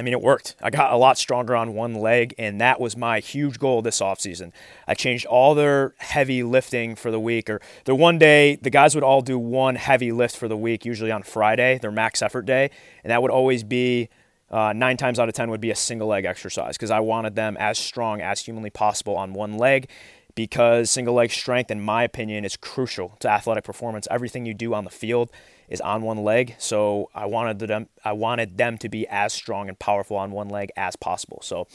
I 0.00 0.02
mean, 0.02 0.12
it 0.12 0.20
worked. 0.20 0.56
I 0.60 0.70
got 0.70 0.92
a 0.92 0.96
lot 0.96 1.16
stronger 1.16 1.54
on 1.54 1.74
one 1.74 1.94
leg, 1.94 2.34
and 2.38 2.60
that 2.60 2.80
was 2.80 2.96
my 2.96 3.20
huge 3.20 3.58
goal 3.58 3.82
this 3.82 4.00
offseason. 4.00 4.52
I 4.86 4.94
changed 4.94 5.26
all 5.26 5.54
their 5.54 5.94
heavy 5.98 6.42
lifting 6.42 6.96
for 6.96 7.12
the 7.12 7.20
week, 7.20 7.48
or 7.48 7.60
their 7.84 7.94
one 7.94 8.18
day, 8.18 8.56
the 8.56 8.70
guys 8.70 8.96
would 8.96 9.04
all 9.04 9.22
do 9.22 9.38
one 9.38 9.76
heavy 9.76 10.10
lift 10.10 10.36
for 10.36 10.48
the 10.48 10.56
week, 10.56 10.84
usually 10.84 11.12
on 11.12 11.22
Friday, 11.22 11.78
their 11.78 11.92
max 11.92 12.20
effort 12.20 12.46
day, 12.46 12.70
and 13.04 13.12
that 13.12 13.22
would 13.22 13.30
always 13.30 13.62
be 13.62 14.08
uh, 14.50 14.72
nine 14.74 14.96
times 14.96 15.20
out 15.20 15.28
of 15.28 15.34
10 15.34 15.50
would 15.50 15.60
be 15.60 15.70
a 15.70 15.76
single 15.76 16.08
leg 16.08 16.24
exercise 16.24 16.76
because 16.76 16.90
I 16.90 17.00
wanted 17.00 17.36
them 17.36 17.56
as 17.60 17.78
strong 17.78 18.20
as 18.20 18.40
humanly 18.40 18.70
possible 18.70 19.14
on 19.14 19.34
one 19.34 19.58
leg 19.58 19.88
because 20.34 20.90
single 20.90 21.14
leg 21.14 21.30
strength, 21.30 21.70
in 21.70 21.80
my 21.80 22.02
opinion, 22.02 22.44
is 22.44 22.56
crucial 22.56 23.16
to 23.20 23.28
athletic 23.28 23.64
performance. 23.64 24.08
Everything 24.10 24.46
you 24.46 24.54
do 24.54 24.72
on 24.72 24.84
the 24.84 24.90
field 24.90 25.30
is 25.68 25.80
on 25.80 26.02
one 26.02 26.22
leg. 26.24 26.54
So 26.58 27.10
I 27.14 27.26
wanted 27.26 27.58
them 27.58 27.88
I 28.04 28.12
wanted 28.12 28.58
them 28.58 28.78
to 28.78 28.88
be 28.88 29.06
as 29.08 29.32
strong 29.32 29.68
and 29.68 29.78
powerful 29.78 30.16
on 30.16 30.30
one 30.30 30.48
leg 30.48 30.70
as 30.76 30.96
possible. 30.96 31.40
So 31.42 31.66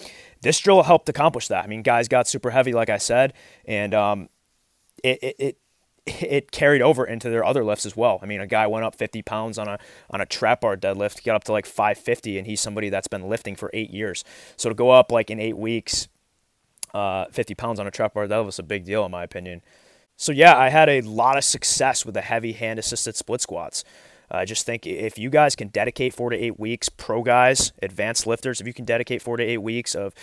this 0.42 0.60
drill 0.60 0.84
helped 0.84 1.10
accomplish 1.10 1.48
that. 1.48 1.64
I 1.64 1.68
mean, 1.68 1.82
guys 1.82 2.08
got 2.08 2.28
super 2.28 2.52
heavy, 2.52 2.74
like 2.74 2.90
I 2.90 2.98
said, 2.98 3.34
and 3.66 3.94
um, 3.94 4.30
it, 5.04 5.20
it, 5.22 5.36
it 5.40 5.58
it 6.06 6.52
carried 6.52 6.82
over 6.82 7.06
into 7.06 7.30
their 7.30 7.46
other 7.46 7.64
lifts 7.64 7.86
as 7.86 7.96
well. 7.96 8.20
I 8.22 8.26
mean, 8.26 8.42
a 8.42 8.48
guy 8.48 8.68
went 8.68 8.84
up 8.84 8.96
50 8.96 9.22
pounds 9.22 9.58
on 9.58 9.68
a 9.68 9.80
on 10.10 10.20
a 10.22 10.26
trap 10.26 10.62
bar 10.62 10.76
deadlift, 10.76 11.24
got 11.24 11.36
up 11.36 11.44
to 11.46 11.52
like 11.52 11.66
550, 11.66 12.38
and 12.38 12.48
he's 12.48 12.60
somebody 12.60 12.90
that's 12.90 13.08
been 13.08 13.30
lifting 13.30 13.56
for 13.56 13.70
eight 13.74 13.90
years. 13.90 14.24
So 14.58 14.70
to 14.70 14.76
go 14.76 14.90
up 14.90 15.12
like 15.12 15.30
in 15.30 15.40
eight 15.40 15.58
weeks, 15.58 16.08
uh, 16.94 17.26
50 17.32 17.56
pounds 17.56 17.80
on 17.80 17.88
a 17.88 17.92
trap 17.92 18.14
bar 18.14 18.28
deadlift 18.28 18.46
was 18.46 18.60
a 18.60 18.64
big 18.64 18.86
deal 18.86 19.06
in 19.06 19.12
my 19.12 19.24
opinion. 19.24 19.62
So 20.16 20.32
yeah, 20.32 20.58
I 20.58 20.70
had 20.70 20.90
a 20.90 21.02
lot 21.02 21.38
of 21.38 21.44
success 21.44 22.06
with 22.06 22.16
the 22.16 22.22
heavy 22.22 22.54
hand 22.54 22.80
assisted 22.80 23.16
split 23.16 23.42
squats. 23.42 23.84
Uh, 24.32 24.38
I 24.38 24.46
just 24.46 24.66
think 24.66 24.86
if 24.88 25.18
you 25.18 25.30
guys 25.30 25.56
can 25.56 25.68
dedicate 25.68 26.14
four 26.14 26.30
to 26.30 26.38
eight 26.38 26.60
weeks, 26.60 26.90
pro 26.90 27.24
guys, 27.24 27.74
advanced 27.82 28.26
lifters, 28.26 28.62
if 28.62 28.68
you 28.68 28.74
can 28.74 28.86
dedicate 28.86 29.22
four 29.22 29.38
to 29.38 29.44
eight 29.44 29.60
weeks 29.60 29.96
of 29.96 30.14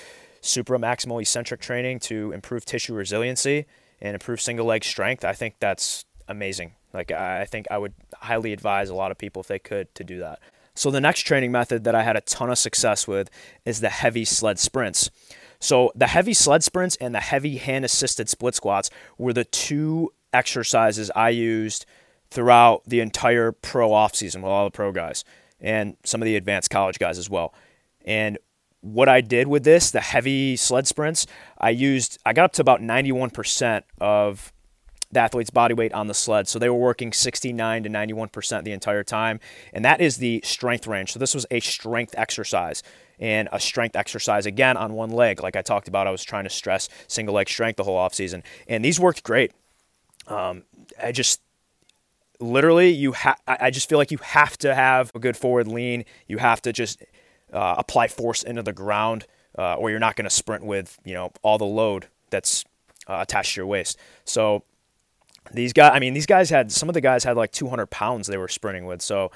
supra 0.41 0.79
maximal 0.79 1.21
eccentric 1.21 1.61
training 1.61 1.99
to 2.01 2.33
improve 2.33 2.65
tissue 2.65 2.95
resiliency 2.95 3.67
and 4.01 4.15
improve 4.15 4.41
single 4.41 4.67
leg 4.67 4.85
strength, 4.85 5.25
I 5.25 5.33
think 5.33 5.57
that's 5.61 6.05
amazing. 6.29 6.73
Like 6.93 7.13
I 7.13 7.45
think 7.45 7.67
I 7.71 7.79
would 7.79 7.93
highly 8.15 8.53
advise 8.53 8.89
a 8.89 8.95
lot 8.95 9.11
of 9.11 9.19
people 9.19 9.41
if 9.41 9.49
they 9.49 9.59
could 9.59 9.95
to 9.97 10.05
do 10.05 10.19
that. 10.21 10.41
So 10.81 10.91
the 10.91 10.99
next 10.99 11.25
training 11.25 11.53
method 11.53 11.85
that 11.85 11.95
I 11.95 12.03
had 12.03 12.17
a 12.17 12.23
ton 12.23 12.49
of 12.49 12.57
success 12.57 13.07
with 13.07 13.29
is 13.67 13.81
the 13.81 13.91
heavy 13.91 14.25
sled 14.25 14.59
sprints. 14.59 15.11
So 15.59 15.93
the 15.95 16.07
heavy 16.07 16.33
sled 16.33 16.65
sprints 16.65 16.97
and 17.03 17.15
the 17.15 17.21
heavy 17.21 17.59
hand 17.59 17.85
assisted 17.85 18.31
split 18.31 18.55
squats 18.55 18.89
were 19.19 19.35
the 19.35 19.45
two 19.45 20.11
exercises 20.33 21.11
I 21.15 21.29
used 21.29 21.85
throughout 22.31 22.83
the 22.87 23.01
entire 23.01 23.53
pro 23.53 23.93
off 23.93 24.15
season 24.15 24.41
with 24.41 24.51
all 24.51 24.65
the 24.65 24.71
pro 24.71 24.91
guys 24.91 25.23
and 25.61 25.99
some 26.03 26.23
of 26.23 26.25
the 26.25 26.37
advanced 26.37 26.71
college 26.71 26.99
guys 26.99 27.19
as 27.19 27.29
well. 27.29 27.53
And 28.07 28.39
what 28.81 29.11
I 29.11 29.21
did 29.21 29.49
with 29.49 29.65
this, 29.65 29.91
the 29.91 30.01
heavy 30.01 30.57
sled 30.57 30.87
sprints, 30.87 31.27
I 31.59 31.69
used, 31.69 32.19
I 32.25 32.33
got 32.33 32.47
up 32.47 32.53
to 32.55 32.63
about 32.63 32.81
91% 32.81 33.83
of 34.01 34.51
the 35.13 35.21
athlete's 35.21 35.51
body 35.51 35.75
weight 35.75 35.93
on 35.93 36.07
the 36.07 36.15
sled. 36.15 36.49
So 36.49 36.59
they 36.59 36.69
were 36.69 36.79
working 36.79 37.13
69 37.13 37.83
to 37.83 37.89
91% 37.89 38.65
the 38.65 38.73
entire 38.73 39.03
time. 39.03 39.41
And 39.73 39.85
that 39.85 40.01
is 40.01 40.19
the 40.19 40.41
strength 40.45 40.87
range. 40.87 41.13
So 41.13 41.19
this 41.19 41.35
was 41.35 41.47
a 41.51 41.61
strength 41.61 42.15
exercise 42.17 42.83
and 43.19 43.49
a 43.53 43.61
strength 43.61 43.97
exercise 43.97 44.47
again 44.47 44.77
on 44.77 44.93
one 44.95 45.11
leg. 45.11 45.43
Like 45.43 45.57
I 45.57 45.63
talked 45.63 45.89
about, 45.89 46.07
I 46.07 46.11
was 46.11 46.23
trying 46.23 46.45
to 46.45 46.51
stress 46.51 46.89
single 47.09 47.35
leg 47.35 47.49
strength 47.49 47.77
the 47.77 47.85
whole 47.85 47.99
offseason. 47.99 48.43
And 48.69 48.85
these 48.85 49.01
worked 49.01 49.23
great. 49.23 49.53
Um, 50.29 50.63
I 51.03 51.13
just, 51.13 51.41
literally, 52.41 52.91
you 52.91 53.13
ha- 53.13 53.37
I 53.47 53.71
just 53.71 53.89
feel 53.89 53.99
like 53.99 54.11
you 54.11 54.19
have 54.19 54.57
to 54.59 54.75
have 54.75 55.13
a 55.15 55.19
good 55.19 55.37
forward 55.37 55.69
lean. 55.69 56.05
You 56.27 56.39
have 56.39 56.63
to 56.63 56.73
just 56.73 57.03
uh, 57.53 57.77
apply 57.79 58.09
force 58.09 58.43
into 58.43 58.63
the 58.63 58.73
ground, 58.73 59.27
uh, 59.59 59.75
or 59.75 59.91
you're 59.91 59.99
not 59.99 60.17
going 60.17 60.25
to 60.25 60.31
sprint 60.31 60.65
with 60.65 60.99
you 61.05 61.15
know 61.15 61.33
all 61.43 61.59
the 61.59 61.65
load 61.65 62.07
that's 62.31 62.65
uh, 63.07 63.19
attached 63.21 63.55
to 63.55 63.61
your 63.61 63.67
waist. 63.67 63.99
So 64.25 64.65
these 65.53 65.73
guys, 65.73 65.93
I 65.95 65.99
mean, 65.99 66.15
these 66.15 66.27
guys 66.27 66.51
had 66.51 66.71
some 66.71 66.89
of 66.89 66.95
the 66.95 67.01
guys 67.01 67.25
had 67.25 67.37
like 67.37 67.53
200 67.53 67.87
pounds 67.87 68.27
they 68.27 68.37
were 68.37 68.49
sprinting 68.49 68.87
with. 68.87 69.03
So 69.03 69.31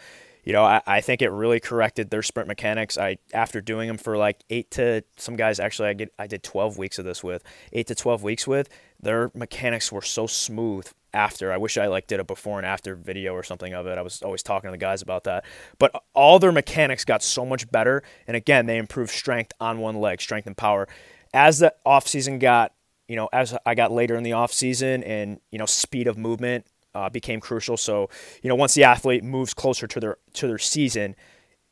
you 0.44 0.52
know, 0.52 0.62
I, 0.62 0.82
I 0.86 1.00
think 1.00 1.22
it 1.22 1.30
really 1.30 1.58
corrected 1.58 2.10
their 2.10 2.22
sprint 2.22 2.48
mechanics. 2.48 2.98
I 2.98 3.16
after 3.32 3.60
doing 3.60 3.88
them 3.88 3.96
for 3.96 4.16
like 4.16 4.44
eight 4.50 4.70
to 4.72 5.02
some 5.16 5.36
guys 5.36 5.58
actually 5.58 5.88
I 5.88 5.94
get 5.94 6.12
I 6.18 6.26
did 6.26 6.42
12 6.42 6.76
weeks 6.76 6.98
of 6.98 7.04
this 7.04 7.24
with 7.24 7.42
eight 7.72 7.86
to 7.86 7.94
12 7.94 8.22
weeks 8.22 8.46
with 8.46 8.68
their 9.00 9.30
mechanics 9.34 9.90
were 9.90 10.02
so 10.02 10.26
smooth 10.26 10.86
after. 11.12 11.52
I 11.52 11.56
wish 11.56 11.78
I 11.78 11.86
like 11.86 12.06
did 12.06 12.20
a 12.20 12.24
before 12.24 12.58
and 12.58 12.66
after 12.66 12.94
video 12.94 13.32
or 13.32 13.42
something 13.42 13.72
of 13.72 13.86
it. 13.86 13.96
I 13.96 14.02
was 14.02 14.22
always 14.22 14.42
talking 14.42 14.68
to 14.68 14.72
the 14.72 14.78
guys 14.78 15.00
about 15.00 15.24
that. 15.24 15.44
But 15.78 15.92
all 16.12 16.38
their 16.38 16.52
mechanics 16.52 17.04
got 17.04 17.22
so 17.22 17.46
much 17.46 17.70
better. 17.70 18.02
And 18.26 18.36
again, 18.36 18.66
they 18.66 18.78
improved 18.78 19.12
strength 19.12 19.52
on 19.60 19.78
one 19.78 20.00
leg, 20.00 20.20
strength 20.20 20.46
and 20.46 20.56
power. 20.56 20.88
As 21.32 21.60
the 21.60 21.74
off 21.86 22.08
season 22.08 22.38
got, 22.38 22.72
you 23.08 23.16
know, 23.16 23.28
as 23.32 23.56
I 23.66 23.74
got 23.74 23.92
later 23.92 24.16
in 24.16 24.22
the 24.22 24.32
off 24.32 24.52
season 24.52 25.02
and, 25.02 25.40
you 25.50 25.58
know, 25.58 25.66
speed 25.66 26.06
of 26.06 26.16
movement 26.16 26.66
uh, 26.94 27.08
became 27.10 27.40
crucial. 27.40 27.76
So, 27.76 28.08
you 28.42 28.48
know, 28.48 28.54
once 28.54 28.74
the 28.74 28.84
athlete 28.84 29.24
moves 29.24 29.52
closer 29.52 29.86
to 29.86 30.00
their 30.00 30.16
to 30.34 30.46
their 30.46 30.58
season, 30.58 31.16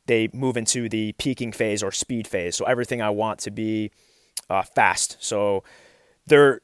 they 0.05 0.29
move 0.33 0.57
into 0.57 0.89
the 0.89 1.13
peaking 1.13 1.51
phase 1.51 1.81
or 1.81 1.91
speed 1.91 2.27
phase. 2.27 2.55
So 2.55 2.65
everything 2.65 3.01
I 3.01 3.09
want 3.09 3.39
to 3.39 3.51
be 3.51 3.91
uh, 4.49 4.63
fast. 4.63 5.17
So 5.19 5.63
they're 6.27 6.61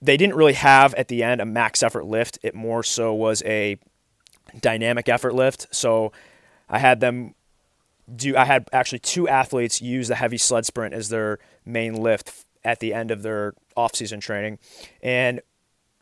they 0.00 0.16
didn't 0.16 0.36
really 0.36 0.52
have 0.52 0.94
at 0.94 1.08
the 1.08 1.22
end 1.22 1.40
a 1.40 1.46
max 1.46 1.82
effort 1.82 2.04
lift. 2.04 2.38
It 2.42 2.54
more 2.54 2.82
so 2.82 3.14
was 3.14 3.42
a 3.44 3.78
dynamic 4.60 5.08
effort 5.08 5.34
lift. 5.34 5.74
So 5.74 6.12
I 6.68 6.78
had 6.78 7.00
them 7.00 7.34
do. 8.14 8.36
I 8.36 8.44
had 8.44 8.68
actually 8.72 9.00
two 9.00 9.28
athletes 9.28 9.80
use 9.80 10.08
the 10.08 10.14
heavy 10.14 10.38
sled 10.38 10.66
sprint 10.66 10.94
as 10.94 11.08
their 11.08 11.38
main 11.64 11.94
lift 11.94 12.45
at 12.66 12.80
the 12.80 12.92
end 12.92 13.10
of 13.10 13.22
their 13.22 13.54
off-season 13.76 14.18
training, 14.20 14.58
and 15.02 15.40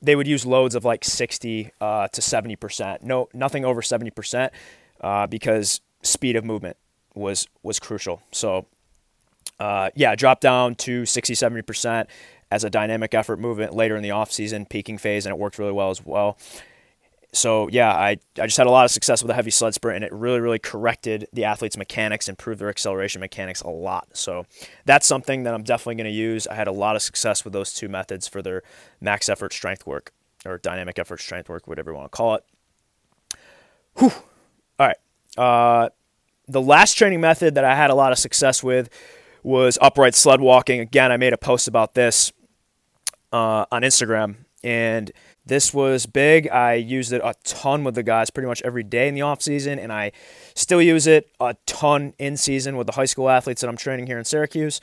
they 0.01 0.17
would 0.17 0.27
use 0.27 0.45
loads 0.47 0.75
of 0.75 0.85
like 0.85 1.05
60 1.05 1.71
uh, 1.81 2.09
to 2.09 2.23
70 2.23 2.57
percent. 2.57 3.03
No, 3.03 3.29
nothing 3.35 3.65
over 3.65 3.83
70 3.83 4.11
percent 4.11 4.53
uh, 5.01 5.27
because 5.27 5.81
speed 6.03 6.37
of 6.37 6.45
movement 6.45 6.77
was 7.15 7.47
was 7.63 7.79
crucial. 7.79 8.23
So 8.33 8.67
uh, 9.61 9.91
yeah, 9.95 10.15
drop 10.15 10.41
down 10.41 10.75
to 10.77 11.07
60, 11.07 11.35
70 11.35 11.63
percent 11.63 12.09
as 12.51 12.65
a 12.65 12.71
dynamic 12.71 13.15
effort 13.15 13.39
movement 13.39 13.75
later 13.75 13.97
in 13.97 14.03
the 14.03 14.11
off 14.11 14.33
season, 14.33 14.67
peaking 14.67 14.99
phase, 14.99 15.27
and 15.27 15.35
it 15.35 15.39
worked 15.39 15.59
really 15.59 15.73
well 15.73 15.91
as 15.91 16.05
well. 16.05 16.39
So 17.35 17.69
yeah, 17.69 17.93
I, 17.93 18.19
I 18.39 18.47
just 18.47 18.57
had 18.57 18.67
a 18.67 18.71
lot 18.71 18.85
of 18.85 18.91
success 18.91 19.23
with 19.23 19.31
a 19.31 19.35
heavy 19.35 19.51
sled 19.51 19.75
sprint, 19.75 19.97
and 19.97 20.05
it 20.05 20.13
really 20.13 20.41
really 20.41 20.59
corrected 20.59 21.29
the 21.33 21.45
athlete's 21.45 21.77
mechanics, 21.77 22.29
improved 22.29 22.61
their 22.61 22.69
acceleration 22.69 23.21
mechanics 23.21 23.61
a 23.61 23.69
lot. 23.69 24.09
So 24.13 24.47
that's 24.85 25.07
something 25.07 25.45
that 25.45 25.55
I'm 25.55 25.63
definitely 25.63 25.97
going 25.97 26.13
to 26.13 26.17
use. 26.17 26.47
I 26.47 26.55
had 26.55 26.69
a 26.69 26.73
lot 26.73 26.97
of 26.97 27.03
success 27.03 27.45
with 27.45 27.53
those 27.53 27.75
two 27.75 27.89
methods 27.89 28.29
for 28.29 28.43
their 28.43 28.63
max 29.01 29.29
effort 29.29 29.53
strength 29.53 29.87
work 29.87 30.13
or 30.47 30.59
dynamic 30.59 30.99
effort 30.99 31.21
strength 31.21 31.49
work, 31.49 31.67
whatever 31.67 31.91
you 31.91 31.97
want 31.97 32.11
to 32.11 32.17
call 32.17 32.35
it. 32.37 32.45
Whew. 33.99 34.13
All 34.79 34.87
right. 34.87 34.97
Uh, 35.37 35.89
the 36.47 36.61
last 36.61 36.95
training 36.95 37.21
method 37.21 37.55
that 37.55 37.65
I 37.65 37.75
had 37.75 37.91
a 37.91 37.95
lot 37.95 38.13
of 38.13 38.19
success 38.19 38.63
with 38.63 38.91
was 39.43 39.79
upright 39.81 40.15
sled 40.15 40.41
walking. 40.41 40.81
Again, 40.81 41.13
I 41.13 41.17
made 41.17 41.33
a 41.33 41.39
post 41.39 41.69
about 41.69 41.95
this 41.95 42.33
uh, 43.33 43.67
on 43.71 43.83
Instagram, 43.83 44.37
and 44.63 45.11
this 45.47 45.75
was 45.75 46.07
big. 46.07 46.49
I 46.49 46.75
used 46.75 47.13
it 47.13 47.21
a 47.23 47.35
ton 47.45 47.85
with 47.85 47.95
the 47.95 48.03
guys 48.03 48.31
pretty 48.31 48.47
much 48.47 48.63
every 48.63 48.83
day 48.83 49.09
in 49.09 49.15
the 49.15 49.23
off 49.23 49.43
season, 49.43 49.79
and 49.79 49.93
I 49.93 50.13
still 50.55 50.81
use 50.81 51.07
it 51.07 51.31
a 51.41 51.57
ton 51.67 52.15
in 52.19 52.37
season 52.37 52.77
with 52.77 52.87
the 52.87 52.95
high 52.95 53.05
school 53.05 53.29
athletes 53.29 53.61
that 53.61 53.69
I'm 53.69 53.77
training 53.77 54.07
here 54.07 54.19
in 54.19 54.25
Syracuse. 54.25 54.81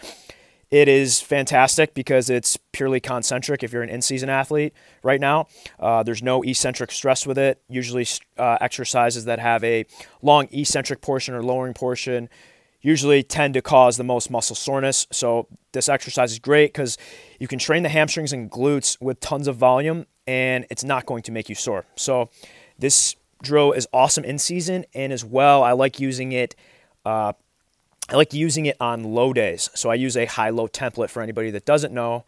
It 0.69 0.87
is 0.87 1.19
fantastic 1.19 1.93
because 1.93 2.29
it's 2.29 2.57
purely 2.71 3.01
concentric 3.01 3.61
if 3.61 3.73
you're 3.73 3.83
an 3.83 3.89
in 3.89 4.01
season 4.01 4.29
athlete 4.29 4.73
right 5.03 5.19
now. 5.19 5.47
Uh, 5.77 6.01
there's 6.01 6.23
no 6.23 6.43
eccentric 6.43 6.91
stress 6.91 7.27
with 7.27 7.37
it. 7.37 7.61
Usually, 7.67 8.07
uh, 8.37 8.57
exercises 8.61 9.25
that 9.25 9.39
have 9.39 9.63
a 9.65 9.85
long 10.21 10.47
eccentric 10.51 11.01
portion 11.01 11.33
or 11.33 11.43
lowering 11.43 11.73
portion 11.73 12.29
usually 12.81 13.21
tend 13.21 13.53
to 13.53 13.61
cause 13.61 13.97
the 13.97 14.03
most 14.03 14.31
muscle 14.31 14.55
soreness. 14.55 15.07
So 15.11 15.47
this 15.71 15.87
exercise 15.89 16.31
is 16.31 16.39
great 16.39 16.73
because 16.73 16.97
you 17.39 17.47
can 17.47 17.59
train 17.59 17.83
the 17.83 17.89
hamstrings 17.89 18.33
and 18.33 18.49
glutes 18.49 18.99
with 19.01 19.19
tons 19.19 19.47
of 19.47 19.55
volume 19.57 20.05
and 20.27 20.65
it's 20.69 20.83
not 20.83 21.05
going 21.05 21.23
to 21.23 21.31
make 21.31 21.49
you 21.49 21.55
sore. 21.55 21.85
So 21.95 22.29
this 22.77 23.15
drill 23.41 23.71
is 23.71 23.87
awesome 23.91 24.23
in 24.23 24.37
season 24.37 24.85
and 24.93 25.11
as 25.11 25.25
well 25.25 25.63
I 25.63 25.71
like 25.71 25.99
using 25.99 26.31
it 26.31 26.55
uh, 27.05 27.33
I 28.09 28.15
like 28.15 28.33
using 28.33 28.65
it 28.65 28.75
on 28.81 29.03
low 29.03 29.31
days. 29.31 29.69
So 29.73 29.89
I 29.89 29.95
use 29.95 30.17
a 30.17 30.25
high 30.25 30.49
low 30.49 30.67
template 30.67 31.09
for 31.09 31.21
anybody 31.21 31.49
that 31.51 31.65
doesn't 31.65 31.93
know. 31.93 32.25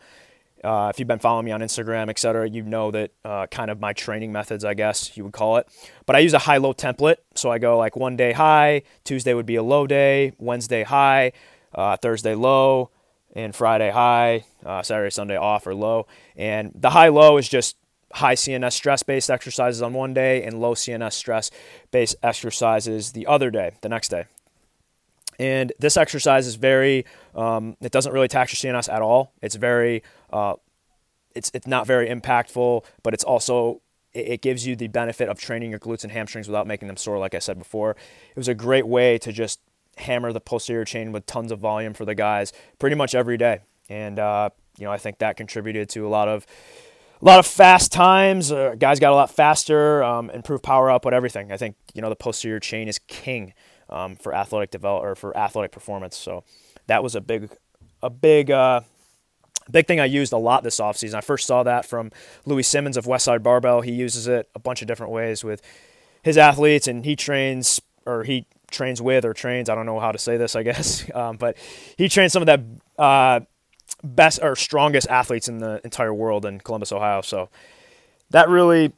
Uh, 0.64 0.90
if 0.94 0.98
you've 0.98 1.10
been 1.10 1.20
following 1.20 1.44
me 1.44 1.52
on 1.52 1.60
Instagram, 1.60 2.10
et 2.10 2.18
cetera, 2.18 2.50
you 2.50 2.64
know 2.64 2.90
that 2.90 3.12
uh, 3.26 3.48
kind 3.48 3.70
of 3.70 3.82
my 3.82 3.92
training 3.92 4.32
methods, 4.32 4.64
I 4.64 4.76
guess 4.76 5.18
you 5.18 5.26
would 5.26 5.34
call 5.34 5.58
it. 5.58 5.68
But 6.06 6.16
I 6.16 6.20
use 6.20 6.34
a 6.34 6.40
high 6.40 6.56
low 6.56 6.74
template. 6.74 7.18
So 7.36 7.52
I 7.52 7.58
go 7.58 7.78
like 7.78 7.98
one 7.98 8.16
day 8.16 8.32
high, 8.32 8.84
Tuesday 9.04 9.34
would 9.34 9.46
be 9.46 9.58
a 9.58 9.64
low 9.64 9.86
day, 9.86 10.32
Wednesday 10.38 10.84
high, 10.84 11.34
uh, 11.76 11.98
Thursday 11.98 12.34
low, 12.34 12.92
and 13.36 13.54
Friday 13.54 13.92
high, 13.92 14.46
uh, 14.66 14.84
Saturday, 14.84 15.10
Sunday 15.10 15.36
off 15.36 15.68
or 15.68 15.76
low. 15.76 16.08
And 16.38 16.72
the 16.74 16.92
high 16.92 17.10
low 17.10 17.38
is 17.38 17.50
just 17.50 17.76
high 18.14 18.36
CNS 18.36 18.74
stress 18.74 19.04
based 19.04 19.30
exercises 19.30 19.82
on 19.82 19.94
one 19.94 20.14
day 20.14 20.44
and 20.44 20.62
low 20.62 20.76
CNS 20.76 21.14
stress 21.14 21.50
based 21.92 22.16
exercises 22.22 23.12
the 23.12 23.26
other 23.28 23.50
day, 23.50 23.72
the 23.82 23.90
next 23.90 24.10
day. 24.10 24.26
And 25.40 25.74
this 25.80 25.98
exercise 25.98 26.46
is 26.46 26.56
very, 26.56 27.06
um, 27.34 27.76
it 27.82 27.92
doesn't 27.92 28.14
really 28.14 28.28
tax 28.28 28.64
your 28.64 28.74
CNS 28.74 28.92
at 28.92 29.02
all. 29.02 29.34
It's 29.42 29.56
very, 29.56 30.04
uh, 30.32 30.56
it's, 31.36 31.50
it's 31.56 31.66
not 31.66 31.88
very 31.88 32.08
impactful, 32.08 32.86
but 33.02 33.16
it's 33.16 33.24
also, 33.24 33.82
it, 34.14 34.44
gives 34.44 34.68
you 34.68 34.76
the 34.76 34.88
benefit 34.90 35.28
of 35.28 35.40
training 35.40 35.72
your 35.72 35.80
glutes 35.80 36.04
and 36.04 36.12
hamstrings 36.12 36.48
without 36.48 36.68
making 36.68 36.88
them 36.88 36.98
sore, 36.98 37.18
like 37.18 37.34
I 37.34 37.40
said 37.40 37.58
before. 37.58 37.92
It 37.92 38.38
was 38.38 38.48
a 38.48 38.54
great 38.54 38.86
way 38.86 39.18
to 39.18 39.32
just 39.32 39.60
hammer 39.98 40.32
the 40.32 40.40
posterior 40.40 40.86
chain 40.86 41.12
with 41.12 41.26
tons 41.26 41.52
of 41.52 41.58
volume 41.58 41.96
for 41.96 42.06
the 42.06 42.14
guys 42.14 42.54
pretty 42.78 42.96
much 42.96 43.16
every 43.16 43.38
day. 43.38 43.62
And, 43.90 44.20
uh, 44.20 44.52
you 44.78 44.86
know, 44.86 44.92
I 44.92 44.98
think 44.98 45.18
that 45.18 45.36
contributed 45.36 45.90
to 45.90 46.06
a 46.06 46.10
lot 46.10 46.28
of, 46.28 46.46
a 47.24 47.26
lot 47.26 47.40
of 47.40 47.46
fast 47.46 47.92
times. 47.92 48.52
Uh, 48.52 48.76
guys 48.78 49.00
got 49.00 49.14
a 49.14 49.16
lot 49.16 49.32
faster, 49.32 50.04
um, 50.04 50.30
improved 50.30 50.62
power 50.62 50.92
output, 50.92 51.14
everything. 51.14 51.52
I 51.52 51.58
think 51.58 51.78
you 51.94 52.02
know 52.02 52.10
the 52.10 52.16
posterior 52.16 52.60
chain 52.60 52.88
is 52.90 53.00
king 53.08 53.54
um, 53.90 54.16
for 54.16 54.36
athletic 54.36 54.72
develop 54.72 55.04
or 55.04 55.16
for 55.16 55.36
athletic 55.38 55.72
performance. 55.72 56.18
So 56.18 56.44
that 56.88 57.02
was 57.02 57.16
a 57.16 57.22
big, 57.22 57.50
a 58.02 58.10
big, 58.10 58.52
uh, 58.52 58.82
big 59.72 59.88
thing 59.88 60.02
I 60.02 60.06
used 60.06 60.34
a 60.34 60.38
lot 60.38 60.64
this 60.64 60.82
offseason. 60.82 61.16
I 61.16 61.22
first 61.22 61.48
saw 61.48 61.64
that 61.64 61.86
from 61.86 62.12
Louie 62.46 62.64
Simmons 62.64 62.98
of 62.98 63.06
Westside 63.06 63.42
Barbell. 63.42 63.82
He 63.82 63.94
uses 63.94 64.28
it 64.28 64.50
a 64.54 64.60
bunch 64.60 64.82
of 64.82 64.88
different 64.90 65.14
ways 65.14 65.46
with 65.46 65.62
his 66.24 66.38
athletes, 66.38 66.88
and 66.90 67.06
he 67.06 67.16
trains 67.16 67.80
or 68.06 68.26
he 68.26 68.48
trains 68.70 69.02
with 69.02 69.24
or 69.24 69.34
trains. 69.34 69.70
I 69.70 69.76
don't 69.76 69.86
know 69.86 70.02
how 70.02 70.12
to 70.12 70.18
say 70.18 70.36
this, 70.36 70.58
I 70.58 70.64
guess, 70.64 71.10
um, 71.16 71.38
but 71.38 71.56
he 71.98 72.10
trains 72.10 72.34
some 72.34 72.42
of 72.42 72.48
that 72.48 72.60
uh, 73.02 73.46
best 74.04 74.40
or 74.42 74.56
strongest 74.56 75.08
athletes 75.10 75.48
in 75.48 75.60
the 75.60 75.80
entire 75.84 76.14
world 76.14 76.46
in 76.46 76.60
Columbus, 76.60 76.92
Ohio. 76.92 77.22
So 77.22 77.50
that 78.32 78.50
really 78.50 78.94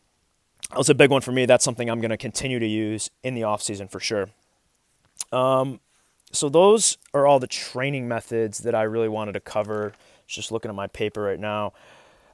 was 0.75 0.89
a 0.89 0.95
big 0.95 1.11
one 1.11 1.21
for 1.21 1.31
me. 1.31 1.45
That's 1.45 1.63
something 1.63 1.89
I'm 1.89 2.01
going 2.01 2.09
to 2.09 2.17
continue 2.17 2.59
to 2.59 2.67
use 2.67 3.09
in 3.23 3.35
the 3.35 3.43
off 3.43 3.61
season 3.61 3.87
for 3.87 3.99
sure. 3.99 4.29
Um, 5.31 5.79
so 6.31 6.49
those 6.49 6.97
are 7.13 7.25
all 7.25 7.39
the 7.39 7.47
training 7.47 8.07
methods 8.07 8.59
that 8.59 8.73
I 8.75 8.83
really 8.83 9.09
wanted 9.09 9.33
to 9.33 9.39
cover. 9.39 9.93
Just 10.27 10.51
looking 10.51 10.69
at 10.69 10.75
my 10.75 10.87
paper 10.87 11.21
right 11.21 11.39
now. 11.39 11.73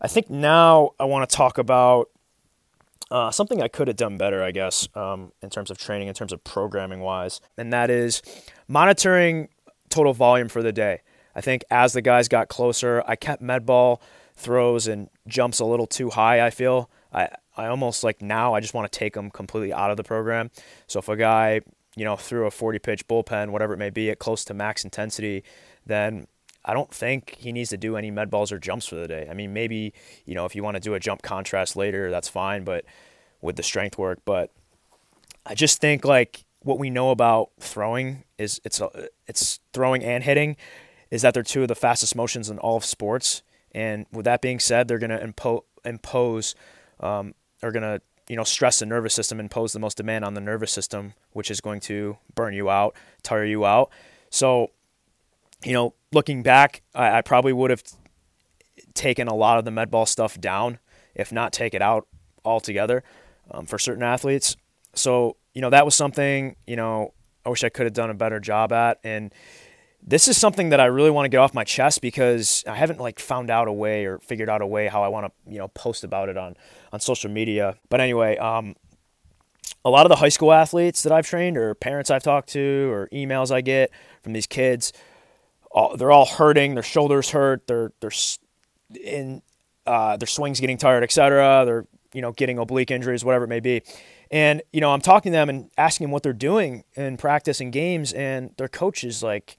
I 0.02 0.08
think 0.08 0.30
now 0.30 0.92
I 1.00 1.04
want 1.04 1.30
to 1.30 1.36
talk 1.36 1.58
about 1.58 2.10
uh, 3.12 3.30
something 3.30 3.62
I 3.62 3.68
could 3.68 3.88
have 3.90 3.98
done 3.98 4.18
better, 4.18 4.42
I 4.42 4.52
guess, 4.52 4.88
um, 4.96 5.34
in 5.42 5.50
terms 5.50 5.70
of 5.70 5.78
training, 5.78 6.08
in 6.08 6.14
terms 6.14 6.32
of 6.32 6.44
programming 6.44 7.02
wise, 7.02 7.42
and 7.58 7.74
that 7.74 7.90
is 7.90 8.22
monitoring 8.70 9.50
total 9.90 10.14
volume 10.14 10.48
for 10.48 10.64
the 10.64 10.72
day. 10.72 11.02
I 11.36 11.42
think 11.42 11.64
as 11.72 11.94
the 11.94 12.02
guys 12.02 12.28
got 12.28 12.50
closer, 12.50 13.04
I 13.08 13.16
kept 13.16 13.42
med 13.42 13.66
ball 13.66 14.02
throws 14.36 14.88
and 14.88 15.10
jumps 15.28 15.60
a 15.60 15.66
little 15.66 15.88
too 15.88 16.10
high. 16.10 16.46
I 16.46 16.50
feel 16.50 16.90
I 17.14 17.30
I 17.56 17.68
almost 17.68 18.04
like 18.04 18.22
now 18.22 18.54
I 18.54 18.60
just 18.60 18.74
want 18.74 18.92
to 18.92 18.98
take 18.98 19.14
them 19.14 19.30
completely 19.30 19.74
out 19.74 19.92
of 19.92 19.98
the 19.98 20.04
program. 20.04 20.52
So 20.88 21.00
if 21.00 21.10
a 21.10 21.16
guy 21.16 21.62
you 21.96 22.06
know 22.06 22.16
threw 22.16 22.46
a 22.46 22.52
40 22.52 22.80
pitch 22.80 23.08
bullpen, 23.08 23.50
whatever 23.50 23.74
it 23.74 23.78
may 23.78 23.90
be, 23.90 24.10
at 24.10 24.20
close 24.20 24.44
to 24.46 24.54
max 24.54 24.84
intensity, 24.84 25.44
then 25.86 26.28
I 26.64 26.74
don't 26.74 26.94
think 26.94 27.36
he 27.40 27.52
needs 27.52 27.70
to 27.72 27.78
do 27.78 27.98
any 27.98 28.12
med 28.12 28.30
balls 28.30 28.52
or 28.52 28.60
jumps 28.60 28.86
for 28.86 28.96
the 28.96 29.08
day. 29.08 29.28
I 29.30 29.34
mean, 29.34 29.54
maybe 29.54 29.94
you 30.26 30.36
know 30.36 30.46
if 30.46 30.56
you 30.56 30.64
want 30.64 30.76
to 30.76 30.82
do 30.82 30.94
a 30.94 31.00
jump 31.00 31.22
contrast 31.22 31.76
later, 31.76 32.12
that's 32.12 32.28
fine, 32.28 32.64
but 32.64 32.86
with 33.42 33.56
the 33.56 33.64
strength 33.64 33.98
work. 33.98 34.20
But 34.26 34.52
I 35.46 35.56
just 35.56 35.82
think 35.82 36.06
like 36.06 36.46
what 36.64 36.78
we 36.78 36.90
know 36.90 37.10
about 37.12 37.50
throwing 37.60 38.24
is 38.38 38.62
it's 38.64 38.80
a, 38.80 39.08
it's 39.28 39.60
throwing 39.74 40.04
and 40.04 40.24
hitting 40.24 40.56
is 41.12 41.22
that 41.22 41.34
they're 41.34 41.44
two 41.44 41.62
of 41.62 41.68
the 41.68 41.76
fastest 41.76 42.16
motions 42.16 42.50
in 42.50 42.58
all 42.60 42.78
of 42.78 42.86
sports. 42.86 43.44
And 43.74 44.06
with 44.12 44.26
that 44.26 44.42
being 44.42 44.60
said, 44.60 44.88
they're 44.88 44.98
going 44.98 45.12
to 45.12 45.20
impo- 45.20 45.66
impose, 45.86 46.56
um, 47.00 47.36
are 47.62 47.72
going 47.72 47.84
to 47.84 48.02
you 48.28 48.38
know 48.38 48.44
stress 48.44 48.80
the 48.80 48.86
nervous 48.86 49.14
system, 49.14 49.40
impose 49.40 49.74
the 49.74 49.80
most 49.80 49.98
demand 49.98 50.24
on 50.24 50.34
the 50.34 50.42
nervous 50.42 50.72
system, 50.72 51.14
which 51.34 51.52
is 51.52 51.60
going 51.60 51.82
to 51.82 52.18
burn 52.34 52.54
you 52.54 52.70
out, 52.70 52.96
tire 53.24 53.46
you 53.46 53.66
out. 53.66 53.92
So, 54.30 54.72
you 55.64 55.74
know, 55.74 55.94
looking 56.14 56.42
back, 56.42 56.82
I, 56.96 57.18
I 57.18 57.22
probably 57.22 57.52
would 57.52 57.70
have 57.70 57.84
taken 58.94 59.28
a 59.28 59.36
lot 59.36 59.60
of 59.60 59.66
the 59.66 59.72
med 59.72 59.92
ball 59.92 60.06
stuff 60.06 60.40
down, 60.40 60.80
if 61.14 61.32
not 61.32 61.52
take 61.52 61.74
it 61.74 61.82
out 61.82 62.08
altogether, 62.46 63.04
um, 63.52 63.66
for 63.66 63.78
certain 63.78 64.04
athletes. 64.04 64.56
So, 64.94 65.36
you 65.54 65.62
know, 65.62 65.70
that 65.70 65.84
was 65.84 65.96
something 65.96 66.56
you 66.66 66.78
know 66.78 67.14
I 67.46 67.50
wish 67.50 67.64
I 67.64 67.70
could 67.70 67.86
have 67.86 67.94
done 67.94 68.10
a 68.10 68.14
better 68.14 68.40
job 68.40 68.72
at, 68.72 69.00
and 69.04 69.34
this 70.04 70.28
is 70.28 70.38
something 70.38 70.70
that 70.70 70.80
I 70.80 70.86
really 70.86 71.12
want 71.12 71.26
to 71.26 71.30
get 71.30 71.38
off 71.38 71.54
my 71.54 71.64
chest 71.64 72.02
because 72.02 72.64
I 72.68 72.76
haven't 72.76 73.00
like 73.00 73.20
found 73.20 73.50
out 73.50 73.68
a 73.68 73.74
way 73.74 74.06
or 74.06 74.20
figured 74.20 74.50
out 74.50 74.62
a 74.62 74.68
way 74.68 74.88
how 74.88 75.04
I 75.04 75.08
want 75.08 75.28
to 75.28 75.52
you 75.52 75.60
know 75.60 75.68
post 75.70 76.04
about 76.04 76.30
it 76.30 76.38
on 76.38 76.56
on 76.92 77.00
social 77.00 77.30
media. 77.30 77.78
But 77.90 78.02
anyway, 78.02 78.38
um, 78.38 78.76
a 79.86 79.90
lot 79.90 80.06
of 80.06 80.10
the 80.10 80.16
high 80.18 80.30
school 80.30 80.52
athletes 80.52 81.04
that 81.04 81.12
I've 81.12 81.28
trained 81.28 81.58
or 81.58 81.74
parents 81.76 82.10
I've 82.10 82.24
talked 82.24 82.50
to 82.50 82.90
or 82.92 83.10
emails 83.10 83.52
I 83.52 83.62
get 83.62 83.92
from 84.22 84.34
these 84.34 84.48
kids, 84.48 84.94
all, 85.72 85.96
they're 85.96 86.12
all 86.12 86.26
hurting. 86.26 86.74
Their 86.74 86.84
shoulders 86.84 87.32
hurt. 87.32 87.68
They're 87.68 87.92
they're 88.00 88.12
in 89.04 89.42
uh, 89.86 90.18
their 90.18 90.28
swings 90.28 90.60
getting 90.60 90.78
tired, 90.78 91.04
etc. 91.04 91.64
They're 91.66 91.86
you 92.14 92.22
know 92.22 92.32
getting 92.32 92.58
oblique 92.58 92.92
injuries, 92.92 93.24
whatever 93.24 93.46
it 93.46 93.50
may 93.50 93.60
be. 93.60 93.84
And 94.32 94.62
you 94.74 94.82
know 94.82 94.92
I'm 94.92 95.02
talking 95.02 95.32
to 95.32 95.38
them 95.38 95.50
and 95.50 95.70
asking 95.78 96.06
them 96.06 96.12
what 96.12 96.24
they're 96.24 96.34
doing 96.34 96.84
in 96.96 97.18
practice 97.18 97.62
and 97.62 97.72
games, 97.72 98.14
and 98.14 98.52
their 98.58 98.68
coaches 98.68 99.22
like 99.22 99.58